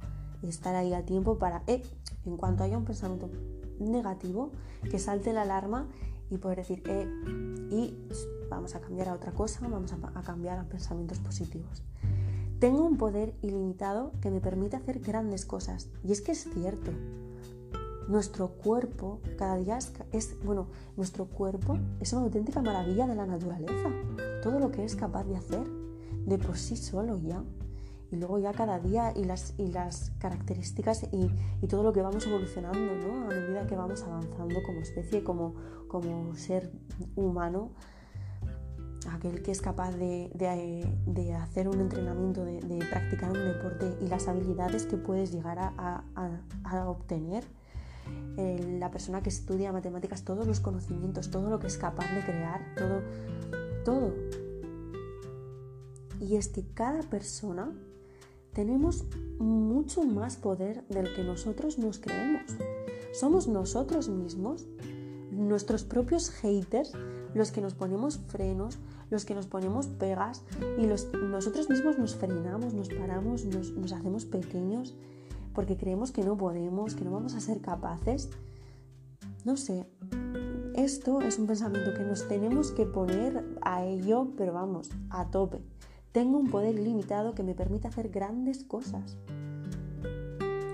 [0.41, 1.83] Estar ahí a tiempo para, eh,
[2.25, 3.29] en cuanto haya un pensamiento
[3.79, 4.53] negativo,
[4.89, 5.87] que salte la alarma
[6.31, 7.07] y poder decir, eh,
[7.69, 7.95] y
[8.49, 11.83] vamos a cambiar a otra cosa, vamos a, a cambiar a pensamientos positivos.
[12.57, 15.89] Tengo un poder ilimitado que me permite hacer grandes cosas.
[16.03, 16.91] Y es que es cierto,
[18.07, 19.79] nuestro cuerpo cada día
[20.11, 23.89] es, bueno, nuestro cuerpo es una auténtica maravilla de la naturaleza.
[24.41, 25.65] Todo lo que es capaz de hacer
[26.25, 27.43] de por sí solo ya.
[28.11, 32.27] Y luego ya cada día y las, y las características y, todo lo que vamos
[32.27, 33.25] evolucionando, ¿no?
[33.25, 35.55] A medida que vamos avanzando como especie, como,
[35.87, 36.73] como ser
[37.15, 37.71] humano,
[39.09, 40.29] aquel que es capaz de,
[41.41, 46.03] hacer un entrenamiento, de, practicar un deporte y las habilidades que puedes llegar a,
[46.65, 47.45] a obtener
[48.37, 52.75] la persona que estudia matemáticas, todos los conocimientos, todo lo que es capaz de crear,
[52.75, 53.01] todo,
[53.85, 54.13] todo.
[56.19, 57.71] Y es que cada persona
[58.53, 59.05] tenemos
[59.39, 62.51] mucho más poder del que nosotros nos creemos.
[63.13, 64.67] Somos nosotros mismos
[65.31, 66.91] nuestros propios haters
[67.33, 68.77] los que nos ponemos frenos,
[69.09, 70.43] los que nos ponemos pegas
[70.77, 74.95] y nosotros mismos nos frenamos, nos paramos, nos, hacemos pequeños
[75.53, 78.29] porque creemos que no podemos, que no vamos a ser capaces.
[79.43, 79.85] No sé,
[80.75, 85.61] esto es un pensamiento que nos tenemos que poner a ello, pero vamos, a tope.
[86.11, 89.17] Tengo un poder ilimitado que me permite hacer grandes cosas.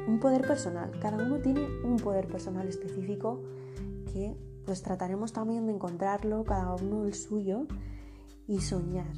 [0.08, 0.92] Un poder personal.
[1.00, 3.42] Cada uno tiene un poder personal específico
[4.14, 4.36] que
[4.66, 7.68] pues trataremos también de encontrarlo, cada uno el suyo,
[8.48, 9.14] y soñar.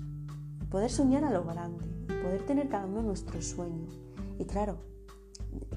[0.70, 1.86] Poder soñar a lo grande,
[2.22, 3.88] poder tener cada uno nuestro sueño.
[4.38, 4.78] Y claro,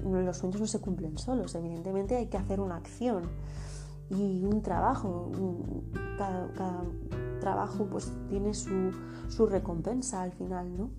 [0.03, 3.23] los sueños no se cumplen solos, evidentemente hay que hacer una acción
[4.09, 5.31] y un trabajo.
[6.17, 6.83] cada,
[7.39, 8.91] trabajo pues tiene su,
[9.27, 10.89] su recompensa al final, ¿no?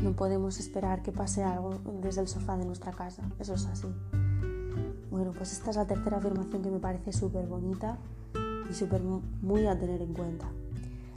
[0.00, 3.88] No podemos esperar que pase algo desde el sofá de nuestra casa, eso es así.
[5.10, 7.98] Bueno, pues esta es la tercera afirmación que me parece súper bonita
[8.70, 10.50] y súper muy a tener en cuenta.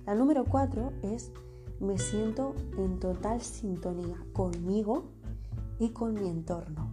[0.05, 1.31] La número cuatro es
[1.79, 5.05] me siento en total sintonía conmigo
[5.79, 6.91] y con mi entorno.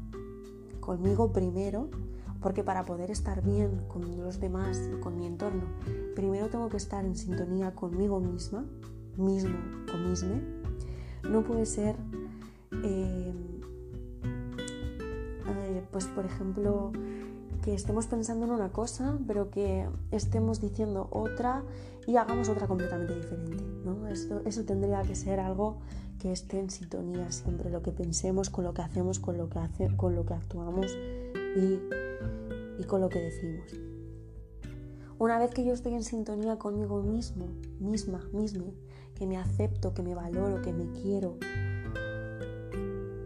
[0.80, 1.88] Conmigo primero,
[2.40, 5.64] porque para poder estar bien con los demás y con mi entorno,
[6.14, 8.64] primero tengo que estar en sintonía conmigo misma,
[9.16, 9.58] mismo
[9.94, 10.40] o misma.
[11.22, 11.96] No puede ser
[12.82, 13.32] eh,
[15.92, 16.90] pues por ejemplo,
[17.62, 21.62] que estemos pensando en una cosa, pero que estemos diciendo otra
[22.06, 23.64] y hagamos otra completamente diferente.
[23.84, 24.06] ¿no?
[24.08, 25.78] eso tendría que ser algo
[26.18, 29.58] que esté en sintonía siempre, lo que pensemos con lo que hacemos, con lo que,
[29.58, 30.86] hace, con lo que actuamos
[31.56, 31.78] y,
[32.80, 33.72] y con lo que decimos.
[35.18, 37.46] Una vez que yo estoy en sintonía conmigo mismo,
[37.78, 38.64] misma, misma,
[39.14, 41.38] que me acepto, que me valoro, que me quiero,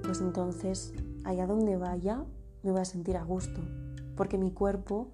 [0.02, 0.92] pues entonces
[1.24, 2.24] allá donde vaya
[2.62, 3.60] me voy a sentir a gusto,
[4.16, 5.08] porque mi cuerpo,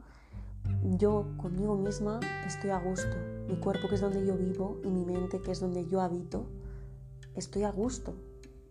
[0.96, 3.16] yo conmigo misma estoy a gusto.
[3.48, 6.46] Mi cuerpo que es donde yo vivo y mi mente que es donde yo habito,
[7.34, 8.14] estoy a gusto,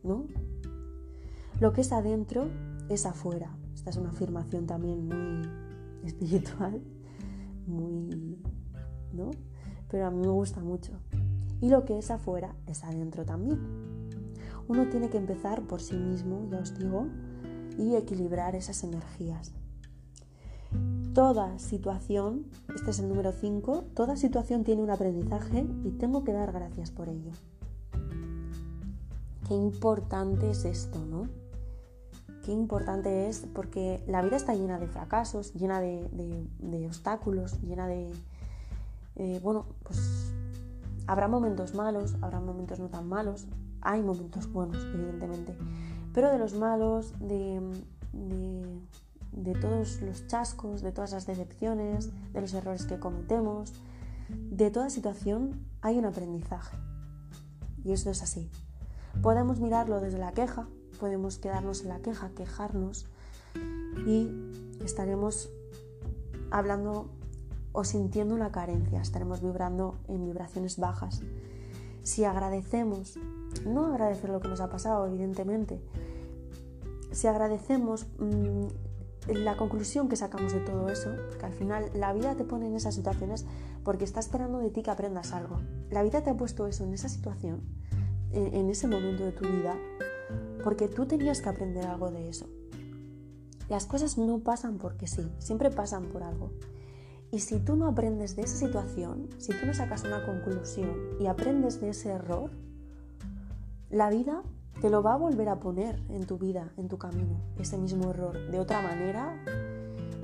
[0.03, 0.25] ¿no?
[1.59, 2.49] Lo que es adentro
[2.89, 3.55] es afuera.
[3.75, 5.47] Esta es una afirmación también muy
[6.05, 6.81] espiritual,
[7.67, 8.39] muy,
[9.13, 9.31] ¿no?
[9.89, 10.93] Pero a mí me gusta mucho.
[11.59, 13.59] Y lo que es afuera es adentro también.
[14.67, 17.07] Uno tiene que empezar por sí mismo, ya os digo,
[17.77, 19.53] y equilibrar esas energías.
[21.13, 26.31] Toda situación, este es el número 5, toda situación tiene un aprendizaje y tengo que
[26.31, 27.31] dar gracias por ello.
[29.45, 31.27] Qué importante es esto, ¿no?
[32.45, 38.09] Qué importante es porque la vida está llena de fracasos, llena de, obstáculos, llena de...
[39.17, 40.33] Eh, bueno, pues
[41.07, 43.47] habrá momentos malos, habrá momentos no tan malos,
[43.81, 45.57] hay momentos buenos, evidentemente,
[46.13, 47.59] pero de los malos, de,
[48.13, 48.79] de,
[49.59, 53.73] todos los chascos, de todas las decepciones, de los errores que cometemos,
[54.29, 56.77] de toda situación hay un aprendizaje.
[57.83, 58.49] Y esto es así.
[59.21, 60.67] Podemos mirarlo desde la queja,
[60.99, 63.07] podemos quedarnos en la queja, quejarnos
[64.05, 64.29] y
[64.83, 65.49] estaremos
[66.49, 67.09] hablando
[67.73, 71.21] o sintiendo una carencia, estaremos vibrando en vibraciones bajas.
[72.03, 73.17] Si agradecemos
[73.65, 75.81] no agradecer lo que nos ha pasado, evidentemente.
[77.11, 78.67] Si agradecemos mm,
[79.27, 82.75] la conclusión que sacamos de todo eso, que al final la vida te pone en
[82.75, 83.45] esas situaciones
[83.83, 85.61] porque está esperando de ti que aprendas algo.
[85.89, 87.61] La vida te ha puesto eso en esa situación,
[88.31, 89.75] en ese momento de tu vida,
[90.63, 92.49] porque tú tenías que aprender algo de eso.
[93.69, 96.51] Las cosas no pasan porque sí, siempre pasan por algo.
[97.31, 101.27] Y si tú no aprendes de esa situación, si tú no sacas una conclusión y
[101.27, 102.51] aprendes de ese error,
[103.89, 104.43] la vida
[104.81, 108.09] te lo va a volver a poner en tu vida, en tu camino, ese mismo
[108.09, 109.37] error, de otra manera,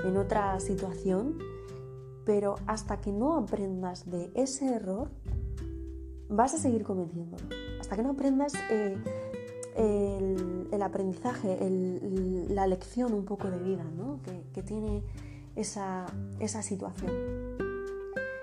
[0.04, 1.38] en otra situación,
[2.26, 5.10] pero hasta que no aprendas de ese error,
[6.28, 7.43] vas a seguir cometiéndolo.
[7.80, 8.98] Hasta que no aprendas eh,
[10.72, 11.58] el, aprendizaje,
[12.50, 13.86] la lección un poco de vida
[14.54, 15.04] que, tiene
[15.56, 16.08] esa,
[16.63, 17.12] situación.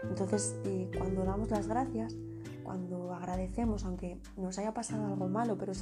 [0.08, 2.14] Entonces, eh, cuando damos las gracias,
[2.64, 5.72] cuando agradecemos, aunque nos haya pasado algo malo, pero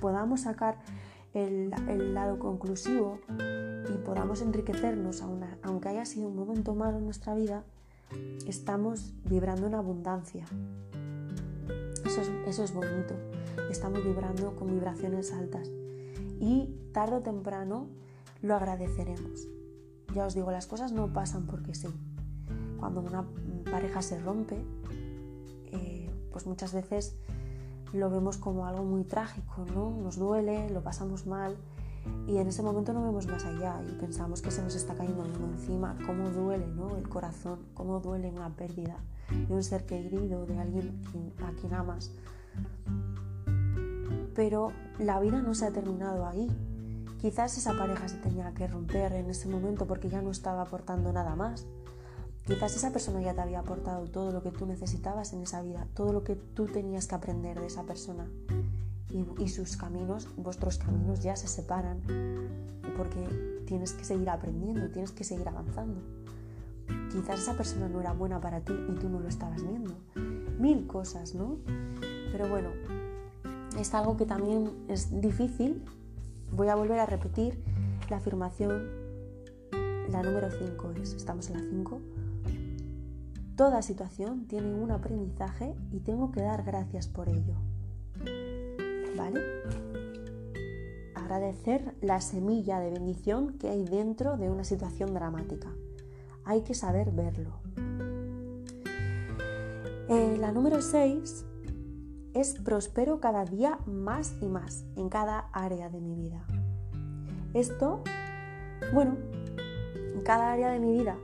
[0.00, 0.78] podamos sacar
[1.32, 1.70] el,
[2.14, 5.22] lado conclusivo y podamos enriquecernos,
[5.62, 7.64] aunque haya sido un momento malo en nuestra vida,
[8.46, 10.44] estamos vibrando en abundancia.
[12.04, 13.14] Eso es, eso es bonito.
[13.70, 15.68] Estamos vibrando con vibraciones altas.
[16.40, 17.88] Y tarde o temprano
[18.42, 19.48] lo agradeceremos.
[20.14, 21.88] Ya os digo, las cosas no pasan porque sí.
[22.78, 23.26] Cuando una
[23.70, 24.56] pareja se rompe,
[26.36, 27.16] pues muchas veces
[27.94, 29.90] lo vemos como algo muy trágico, ¿no?
[29.90, 31.56] Nos duele, lo pasamos mal
[32.26, 35.24] Y en ese momento no vemos más allá y pensamos que se nos está cayendo
[35.24, 35.96] el encima.
[36.04, 36.94] Cómo duele ¿no?
[36.98, 38.98] el corazón, cómo duele una pérdida
[39.48, 41.00] de un ser querido, de alguien
[41.42, 42.10] a quien amas.
[44.34, 46.54] Pero la vida no se ha terminado ahí.
[47.18, 51.14] Quizás esa pareja se tenía que romper en ese momento porque ya no estaba aportando
[51.14, 51.66] nada más.
[52.46, 55.86] Quizás esa persona ya te había aportado todo lo que tú necesitabas en esa vida,
[55.94, 58.26] todo lo que tú tenías que aprender de esa persona
[59.38, 62.00] y, sus caminos, vuestros caminos ya se separan
[62.96, 66.00] porque tienes que seguir aprendiendo, tienes que seguir avanzando.
[67.10, 69.94] Quizás esa persona no era buena para ti y tú no lo estabas viendo.
[70.58, 71.56] Mil cosas, ¿no?
[72.30, 72.68] Pero bueno,
[73.78, 75.82] es algo que también es difícil.
[76.52, 77.60] Voy a volver a repetir
[78.08, 78.88] la afirmación,
[80.10, 82.00] la número 5 es, estamos en la 5.
[83.56, 87.54] Toda situación tiene un aprendizaje y tengo que dar gracias por ello.
[89.16, 89.40] ¿vale?
[91.14, 95.72] Agradecer la semilla de bendición que hay dentro de una situación dramática.
[96.44, 97.58] Hay que saber verlo.
[100.08, 101.46] Eh, la número 6
[102.34, 106.44] es prospero cada día más y más en cada área de mi vida.
[107.54, 108.02] Esto,
[108.92, 109.16] bueno,
[110.14, 111.16] en cada área de mi vida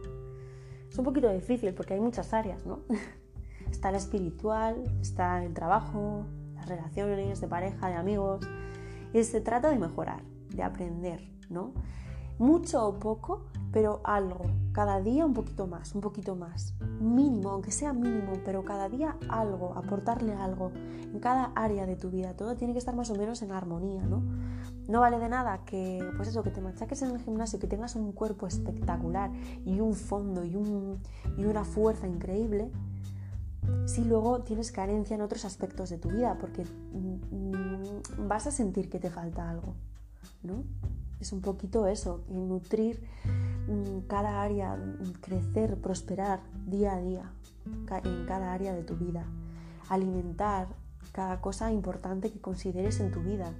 [0.92, 2.81] es un poquito difícil porque hay muchas áreas, ¿no?
[3.70, 6.26] está la espiritual, está el trabajo,
[6.66, 8.46] relaciones de pareja, de amigos.
[9.14, 11.72] Y se trata de mejorar, de aprender, ¿no?
[12.38, 13.42] Mucho o poco,
[13.73, 14.45] pero algo.
[14.73, 16.75] Cada día un poquito más, un poquito más.
[17.01, 22.11] Mínimo, aunque sea mínimo, pero cada día algo, aportarle algo en cada área de tu
[22.11, 22.35] vida.
[22.35, 24.23] Todo tiene que estar más o menos en armonía, ¿no?
[24.88, 27.95] No vale de nada que, pues eso, que te machaques en el gimnasio, que tengas
[27.95, 29.31] un cuerpo espectacular
[29.64, 30.99] y un fondo y, un,
[31.37, 32.71] y una fuerza increíble,
[33.87, 38.90] si luego tienes carencia en otros aspectos de tu vida, porque mm, vas a sentir
[38.90, 39.75] que te falta algo,
[40.42, 40.64] ¿no?
[41.22, 43.00] Es un poquito eso, nutrir
[43.68, 44.76] mm, cada área,
[45.20, 47.32] crecer, prosperar día a día
[48.04, 49.24] en cada área de tu vida,
[49.88, 50.66] alimentar
[51.12, 53.54] cada cosa importante que consideres en tu vida,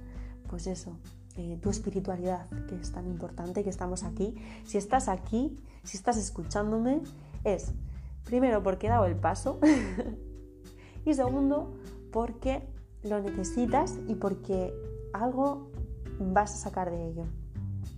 [0.49, 0.97] pues eso,
[1.37, 4.35] eh, tu espiritualidad, que es tan importante que estamos aquí.
[4.65, 7.01] Si estás aquí, si estás escuchándome,
[7.45, 7.71] es
[8.25, 9.57] Primero, porque he dado el paso.
[11.05, 11.73] y segundo,
[12.11, 12.67] porque
[13.03, 14.73] lo necesitas y porque
[15.13, 15.71] algo
[16.19, 17.25] vas a sacar de ello.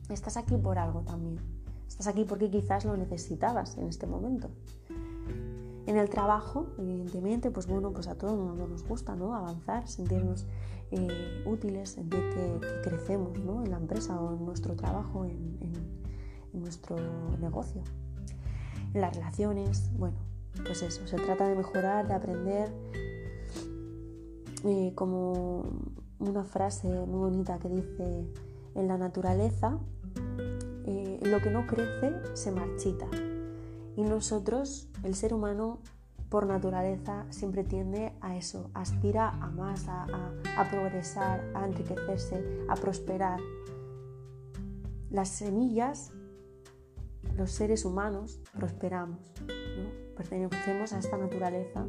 [0.09, 1.39] Estás aquí por algo también.
[1.87, 4.49] Estás aquí porque quizás lo necesitabas en este momento.
[5.87, 9.35] En el trabajo, evidentemente, pues bueno, pues a todo el mundo nos gusta, ¿no?
[9.35, 10.47] Avanzar, sentirnos
[10.91, 13.63] eh, útiles, sentir que, crecemos, ¿no?
[13.63, 15.73] En la empresa o en nuestro trabajo, en
[16.53, 16.95] nuestro
[17.39, 17.83] negocio
[18.95, 20.15] las relaciones, bueno,
[20.65, 22.71] pues eso, se trata de mejorar, de aprender,
[24.63, 25.63] eh, como
[26.19, 28.25] una frase muy bonita que dice,
[28.73, 29.77] en la naturaleza
[31.25, 33.07] lo que no crece se marchita
[33.95, 35.79] y nosotros, el ser humano,
[36.29, 40.33] por naturaleza siempre tiende a eso, aspira a más, a,
[40.69, 43.39] progresar, a enriquecerse, a prosperar.
[45.09, 46.11] Las semillas
[47.37, 49.19] los seres humanos prosperamos,
[50.15, 51.85] pertenecemos a esta naturaleza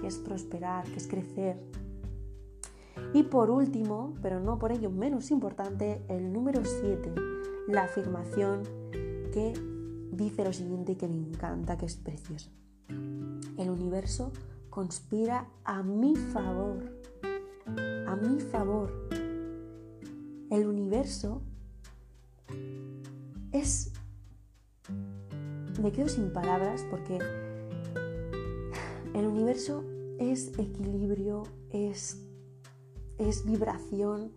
[0.00, 1.56] que es prosperar, que es crecer.
[3.12, 7.12] Y por último, pero no por ello menos importante, el número 7,
[7.68, 8.62] la afirmación
[9.32, 9.52] que
[10.12, 12.50] dice lo siguiente que me encanta, que es precioso.
[12.88, 14.32] El universo
[14.70, 16.82] conspira a mi favor,
[18.06, 19.08] a mi favor.
[20.50, 21.42] El universo
[23.52, 23.92] es
[25.80, 27.18] me quedo sin palabras porque
[29.14, 29.84] el universo
[30.18, 32.22] es equilibrio, es,
[33.18, 34.32] es vibración,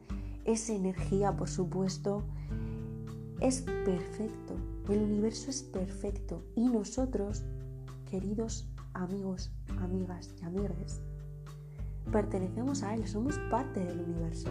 [0.45, 2.23] es energía, por supuesto.
[3.39, 4.55] Es perfecto.
[4.89, 6.43] El universo es perfecto.
[6.55, 7.43] Y nosotros,
[8.09, 11.01] queridos amigos, amigas y amigues,
[12.11, 14.49] pertenecemos a él, somos parte del universo.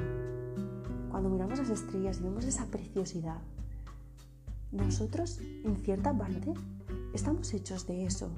[1.11, 3.41] Cuando miramos las estrellas y vemos esa preciosidad,
[4.72, 6.53] nosotros, en cierta parte,
[7.14, 8.30] estamos hechos de eso,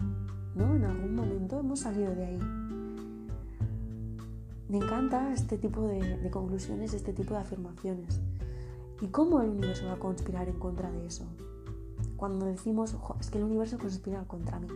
[0.55, 0.76] ¿no?
[0.76, 2.38] En algún momento hemos salido de ahí.
[4.68, 8.20] Me encanta este tipo de, conclusiones, este tipo de afirmaciones.
[9.01, 11.24] ¿Y cómo el universo va a conspirar en contra de eso?
[12.16, 14.68] Cuando decimos, es que el universo conspira contra mí.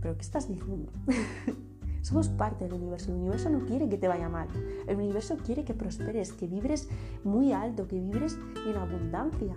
[0.00, 0.92] ¿Pero qué estás diciendo?
[2.02, 3.10] Somos parte del universo.
[3.10, 4.48] El universo no quiere que te vaya mal.
[4.86, 6.88] El universo quiere que prosperes, que vibres
[7.24, 9.54] muy alto, que vibres en abundancia.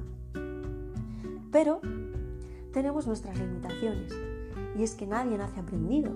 [1.51, 1.79] Pero
[2.73, 4.11] tenemos nuestras limitaciones
[4.75, 6.11] y es que nadie nace aprendido.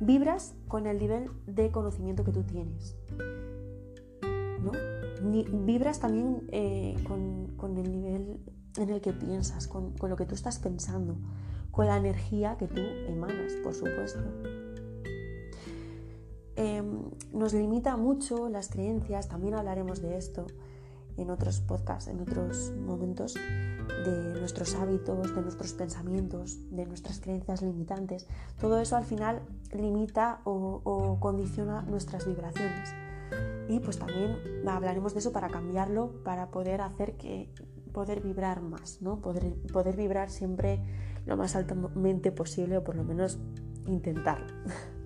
[0.00, 2.94] Vibras con el nivel de conocimiento que tú tienes.
[5.22, 8.40] Vibras también eh, con, el nivel
[8.76, 11.16] en el que piensas, con, lo que tú estás pensando,
[11.70, 14.20] con la energía que tú emanas, por supuesto.
[16.56, 20.46] Em, nos limita mucho las creencias, también hablaremos de esto
[21.16, 27.62] en otros podcasts, en otros momentos, de nuestros hábitos, de nuestros pensamientos, de nuestras creencias
[27.62, 28.26] limitantes.
[28.60, 29.42] Todo eso al final
[29.72, 33.05] limita o condiciona nuestras vibraciones
[33.68, 37.50] y pues también hablaremos de eso para cambiarlo, para poder hacer que
[37.92, 39.20] poder vibrar más, ¿no?
[39.20, 40.80] Poder, poder vibrar siempre
[41.24, 43.38] lo más altamente posible o por lo menos
[43.86, 44.46] intentarlo.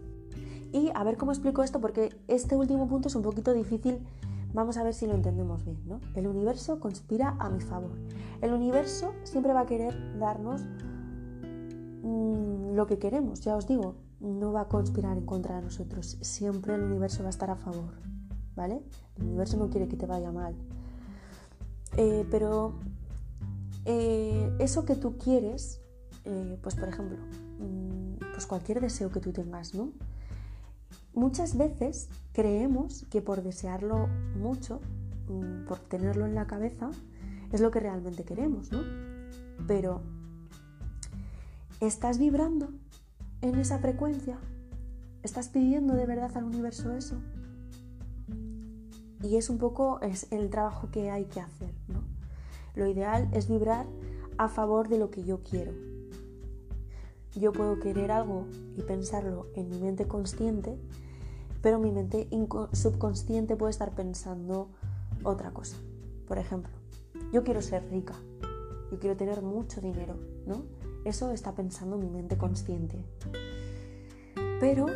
[0.73, 4.01] y a ver cómo explico esto porque este último punto es un poquito difícil.
[4.53, 6.01] Vamos a ver si lo entendemos bien, ¿no?
[6.16, 7.93] El universo conspira a mi favor.
[8.41, 10.62] El universo siempre va a querer darnos
[12.03, 16.18] mm, lo que queremos, ya os digo, no va a conspirar en contra de nosotros.
[16.23, 18.10] Siempre el universo va a estar a favor.
[18.57, 18.83] ¿Vale?
[19.17, 20.55] El universo no quiere que te vaya mal.
[21.97, 22.75] Eh, pero
[23.85, 25.81] eh, eso que tú quieres,
[26.25, 27.19] eh, pues por ejemplo,
[27.59, 29.93] mm, pues cualquier deseo que tú tengas, ¿no?
[31.15, 34.81] Muchas veces creemos que por desearlo mucho,
[35.29, 36.91] mm, por tenerlo en la cabeza,
[37.53, 38.81] es lo que realmente queremos, ¿no?
[39.67, 40.03] Pero,
[41.81, 42.69] ¿estás vibrando
[43.43, 44.39] en esa frecuencia?
[45.23, 47.17] ¿Estás pidiendo de verdad al universo eso?
[49.23, 51.75] Y es un poco es el trabajo que hay que hacer.
[51.89, 52.03] ¿no?
[52.75, 53.87] Lo ideal es vibrar
[54.39, 55.73] a favor de lo que yo quiero.
[57.35, 58.47] Yo puedo querer algo
[58.77, 60.77] y pensarlo en mi mente consciente,
[61.62, 62.29] pero mi mente
[62.73, 64.71] subconsciente puede estar pensando
[65.23, 65.77] otra cosa.
[66.27, 66.73] Por ejemplo,
[67.33, 68.14] yo quiero ser rica,
[68.91, 70.16] yo quiero tener mucho dinero,
[70.47, 70.64] ¿no?
[71.05, 73.05] Eso está pensando mi mente consciente.
[74.59, 74.87] Pero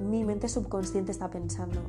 [0.00, 1.80] mi mente subconsciente está pensando,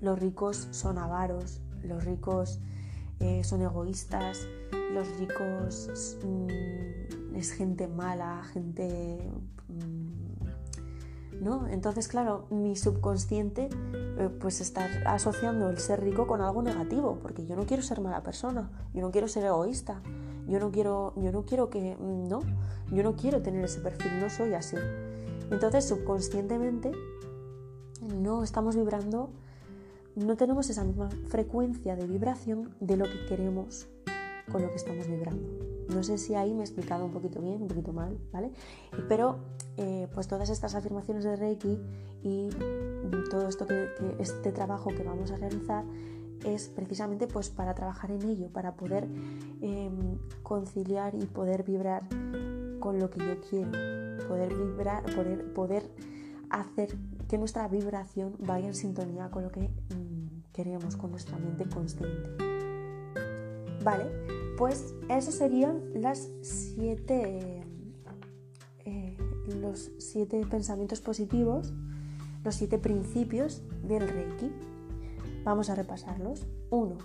[0.00, 2.60] los ricos son avaros, los ricos
[3.20, 4.38] eh, son egoístas,
[4.94, 9.30] los ricos mm, es gente mala, gente...
[9.68, 10.20] Mm,
[11.40, 11.66] ¿no?
[11.68, 13.70] Entonces, claro, mi subconsciente
[14.18, 18.00] eh, pues está asociando el ser rico con algo negativo, porque yo no quiero ser
[18.00, 20.02] mala persona, yo no quiero ser egoísta,
[20.46, 22.40] yo no quiero, yo no quiero que, mm, no,
[22.92, 24.76] yo no quiero tener ese perfil, no soy así.
[25.50, 26.92] Entonces, subconscientemente,
[28.14, 29.30] no estamos vibrando
[30.16, 33.88] no tenemos esa misma frecuencia de vibración de lo que queremos
[34.50, 35.48] con lo que estamos vibrando.
[35.94, 38.52] No sé si ahí me he explicado un poquito bien, un poquito mal, ¿vale?
[39.08, 39.38] Pero
[39.76, 41.78] eh, pues todas estas afirmaciones de Reiki
[42.22, 42.48] y
[43.30, 43.88] todo esto que,
[44.18, 45.84] este trabajo que vamos a realizar
[46.44, 49.08] es precisamente pues para trabajar en ello, para poder
[49.60, 52.02] em, conciliar y poder vibrar
[52.78, 53.70] con lo que yo quiero,
[54.26, 55.90] poder vibrar, poder, poder
[56.48, 56.96] hacer
[57.30, 62.28] que nuestra vibración vaya en sintonía con lo que mm, queremos, con nuestra mente consciente.
[63.84, 64.10] Vale,
[64.58, 65.80] pues esos serían
[66.40, 67.62] siete,
[68.84, 69.16] eh,
[69.60, 71.72] los siete pensamientos positivos,
[72.42, 74.50] los siete principios del Reiki.
[75.44, 76.48] Vamos a repasarlos.
[76.70, 76.98] 1.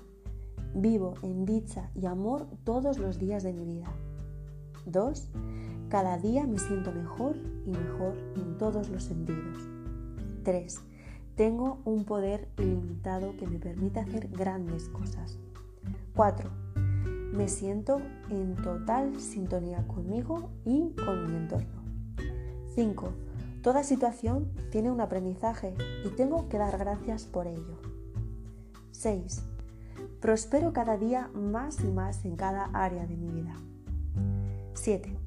[0.73, 3.93] Vivo en dicha y amor todos los días de mi vida.
[4.87, 5.29] 2.
[5.89, 9.74] Cada día me siento mejor y mejor en todos los sentidos.
[10.45, 10.79] 3.
[11.35, 15.37] Tengo un poder ilimitado que me permite hacer grandes cosas.
[16.15, 16.49] 4.
[17.33, 21.83] Me siento en total sintonía conmigo y con mi entorno.
[22.75, 23.09] 5.
[23.61, 25.73] Toda situación tiene un aprendizaje
[26.05, 27.79] y tengo que dar gracias por ello.
[28.91, 29.43] 6.
[30.21, 33.55] Prospero cada día más y más en cada área de mi vida.
[34.75, 35.17] 7.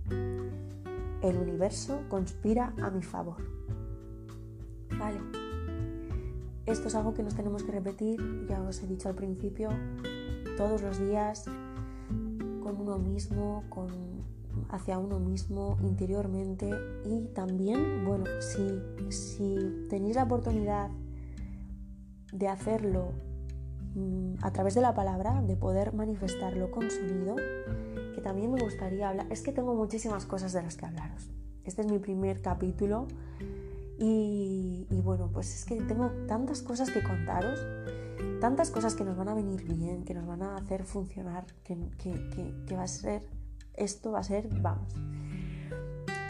[1.23, 3.58] El universo conspira a mi favor.
[4.99, 5.21] Vale.
[6.67, 9.71] Esto es algo que nos tenemos que repetir, ya os he dicho al principio,
[10.57, 11.45] todos los días
[12.63, 13.89] con uno mismo, con,
[14.69, 16.71] hacia uno mismo interiormente
[17.07, 20.91] y también, bueno, si, si tenéis la oportunidad
[22.33, 23.13] de hacerlo
[23.95, 27.37] mm, a través de la palabra, de poder manifestarlo con sonido,
[28.15, 31.31] que también me gustaría hablar, es que tengo muchísimas cosas de las que hablaros.
[31.65, 33.09] Este es mi primer capítulo
[34.01, 37.59] y, bueno, pues es que tengo tantas cosas que contaros,
[38.41, 41.77] tantas cosas que nos van a venir bien, que nos van a hacer funcionar, que,
[41.99, 43.23] que, va a ser,
[43.75, 44.95] esto va a ser, vamos.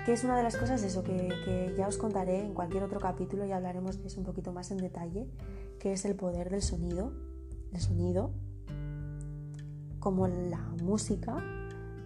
[0.06, 3.44] Que es una de las cosas, eso, que, ya os contaré en cualquier otro capítulo
[3.44, 5.28] y hablaremos de eso un poquito más en detalle,
[5.78, 7.12] que es el poder del sonido,
[7.74, 8.32] el sonido,
[10.00, 11.36] como la música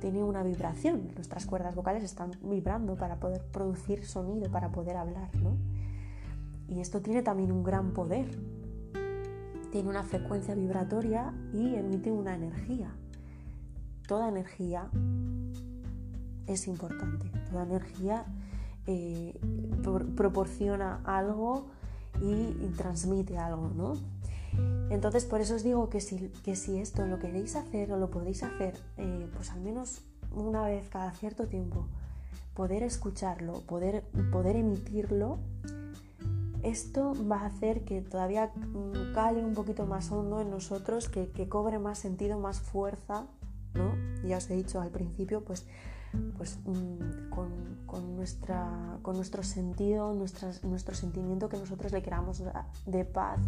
[0.02, 5.30] tiene una vibración, nuestras cuerdas vocales están vibrando para poder producir sonido, para poder hablar,
[5.36, 5.56] ¿no?
[6.66, 8.26] Y esto tiene también un gran poder.
[9.70, 12.90] tiene una frecuencia vibratoria y emite una energía.
[14.08, 14.90] Toda energía
[16.48, 18.26] es importante, toda energía
[18.88, 19.38] eh,
[20.16, 21.70] proporciona algo
[22.20, 23.94] y, transmite algo, ¿no?
[24.90, 28.10] Entonces, por eso os digo que si, que si esto lo queréis hacer o lo
[28.10, 30.02] podéis hacer, eh, pues al menos
[30.34, 31.86] una vez cada cierto tiempo,
[32.54, 35.38] poder escucharlo, poder, poder emitirlo,
[36.62, 41.48] esto va a hacer que todavía mm, cale un poquito más hondo en nosotros, que,
[41.48, 43.26] cobre más sentido, más fuerza,
[43.74, 43.94] ¿no?
[44.26, 45.66] Ya os he dicho al principio, pues,
[46.36, 47.30] pues mm,
[47.86, 52.42] con, nuestra, con nuestro sentido, nuestro sentimiento que nosotros le queramos
[52.86, 53.40] de paz,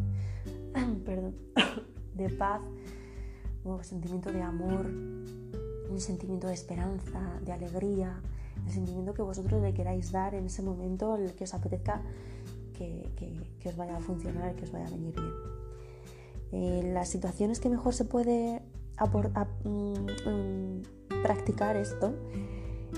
[1.04, 1.34] perdón,
[2.14, 2.60] de paz,
[3.64, 8.20] un sentimiento de amor, un sentimiento de esperanza, de alegría,
[8.66, 12.02] el sentimiento que vosotros le queráis dar en ese momento, el que os apetezca
[12.74, 15.32] que, os vaya a funcionar, que os vaya a venir bien.
[16.52, 18.62] Eh, las situaciones que mejor se puede
[19.64, 20.82] mm, mm,
[21.22, 22.14] practicar esto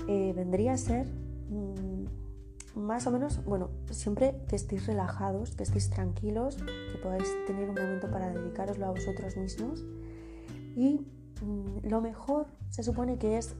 [0.07, 1.07] eh, vendría a ser
[1.49, 7.69] mm, más o menos, bueno, siempre que estéis relajados, que estéis tranquilos, que podáis tener
[7.69, 9.83] un momento para dedicaroslo a vosotros mismos.
[10.75, 11.01] Y
[11.83, 13.55] lo mejor se supone que es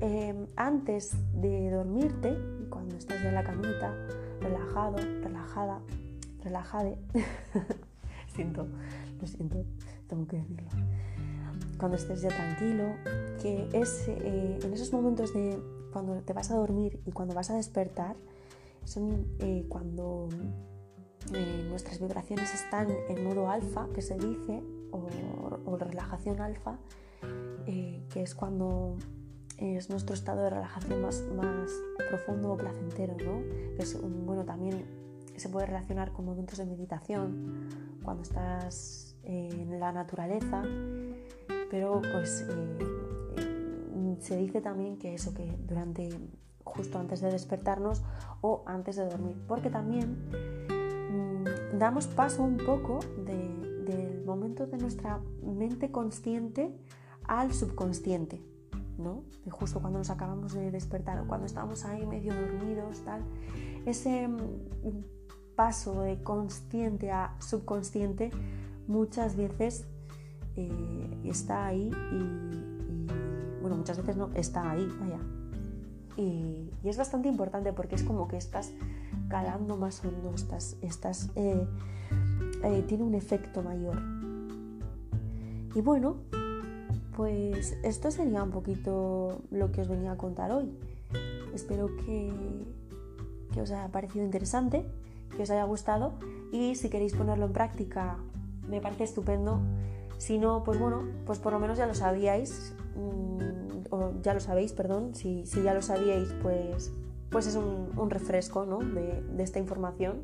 [0.00, 2.36] em, antes de dormirte,
[2.68, 3.94] cuando estás en la camita,
[4.40, 5.80] relajado, relajada,
[6.42, 6.98] relajade.
[8.34, 8.66] siento,
[9.20, 9.64] lo siento,
[10.06, 10.68] tengo que decirlo.
[11.78, 12.84] Cuando estés ya tranquilo,
[13.40, 15.58] que es eh, en esos momentos de
[15.92, 18.16] cuando te vas a dormir y cuando vas a despertar,
[18.84, 20.28] son eh, cuando
[21.34, 24.62] eh, nuestras vibraciones están en modo alfa, que se dice,
[24.92, 25.06] o,
[25.64, 26.78] o relajación alfa,
[27.66, 28.96] que es cuando
[29.58, 31.70] es nuestro estado de relajación más, más
[32.08, 33.40] profundo o placentero, ¿no?
[33.78, 34.84] es, bueno, también
[35.36, 37.68] se puede relacionar con momentos de meditación,
[38.02, 40.62] cuando estás en la naturaleza,
[41.70, 42.99] pero pues eh, eh,
[44.20, 46.08] se dice también que eso, que durante,
[46.64, 48.02] justo antes de despertarnos
[48.40, 50.16] o antes de dormir, porque también
[50.68, 56.74] mm, damos paso un poco del momento de nuestra mente consciente
[57.24, 58.40] al subconsciente.
[59.44, 63.22] De justo cuando nos acabamos de despertar o cuando estamos ahí medio dormidos, tal.
[63.86, 64.36] Ese mm,
[65.56, 68.30] paso de consciente a subconsciente
[68.86, 69.86] muchas veces
[70.56, 72.69] eh, está ahí y,
[73.76, 75.18] muchas veces no, está ahí, vaya.
[76.16, 78.72] Y, es bastante importante porque es como que estás
[79.28, 81.66] calando más hondo, estás, estás eh,
[82.62, 84.00] eh, tiene un efecto mayor.
[85.74, 86.16] Y bueno,
[87.16, 90.70] pues esto sería un poquito lo que os venía a contar hoy.
[91.54, 92.32] Espero que,
[93.60, 94.86] os haya parecido interesante,
[95.36, 96.14] que os haya gustado
[96.52, 98.16] y si queréis ponerlo en práctica
[98.68, 99.60] me parece estupendo.
[100.18, 103.49] Si no, pues bueno, pues por lo menos ya lo sabíais, mm,
[104.22, 106.92] ya lo sabéis, perdón, si, ya lo sabíais, pues,
[107.30, 110.22] pues es un, refresco de, esta información.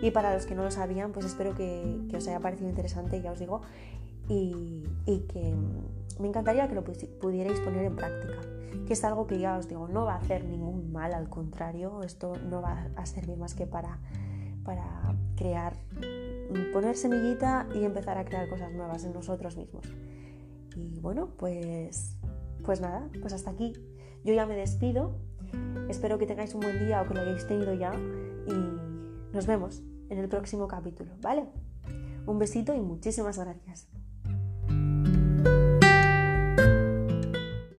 [0.00, 3.32] Y para los que no lo sabían, pues espero que, os haya parecido interesante, ya
[3.32, 3.62] os digo,
[4.28, 5.54] y que
[6.20, 8.40] me encantaría que lo pudierais poner en práctica,
[8.86, 12.02] que es algo que ya os digo, no va a hacer ningún mal, al contrario,
[12.02, 13.98] esto no va a servir más que para,
[14.64, 15.76] para crear,
[16.72, 19.86] poner semillita y empezar a crear cosas nuevas en nosotros mismos.
[20.76, 22.16] Y bueno, pues,
[22.64, 23.72] pues nada, pues hasta aquí.
[24.24, 25.18] Yo ya me despido,
[25.88, 27.92] espero que tengáis un buen día o que lo hayáis tenido ya
[28.46, 31.46] y nos vemos en el próximo capítulo, ¿vale?
[32.26, 33.88] Un besito y muchísimas gracias.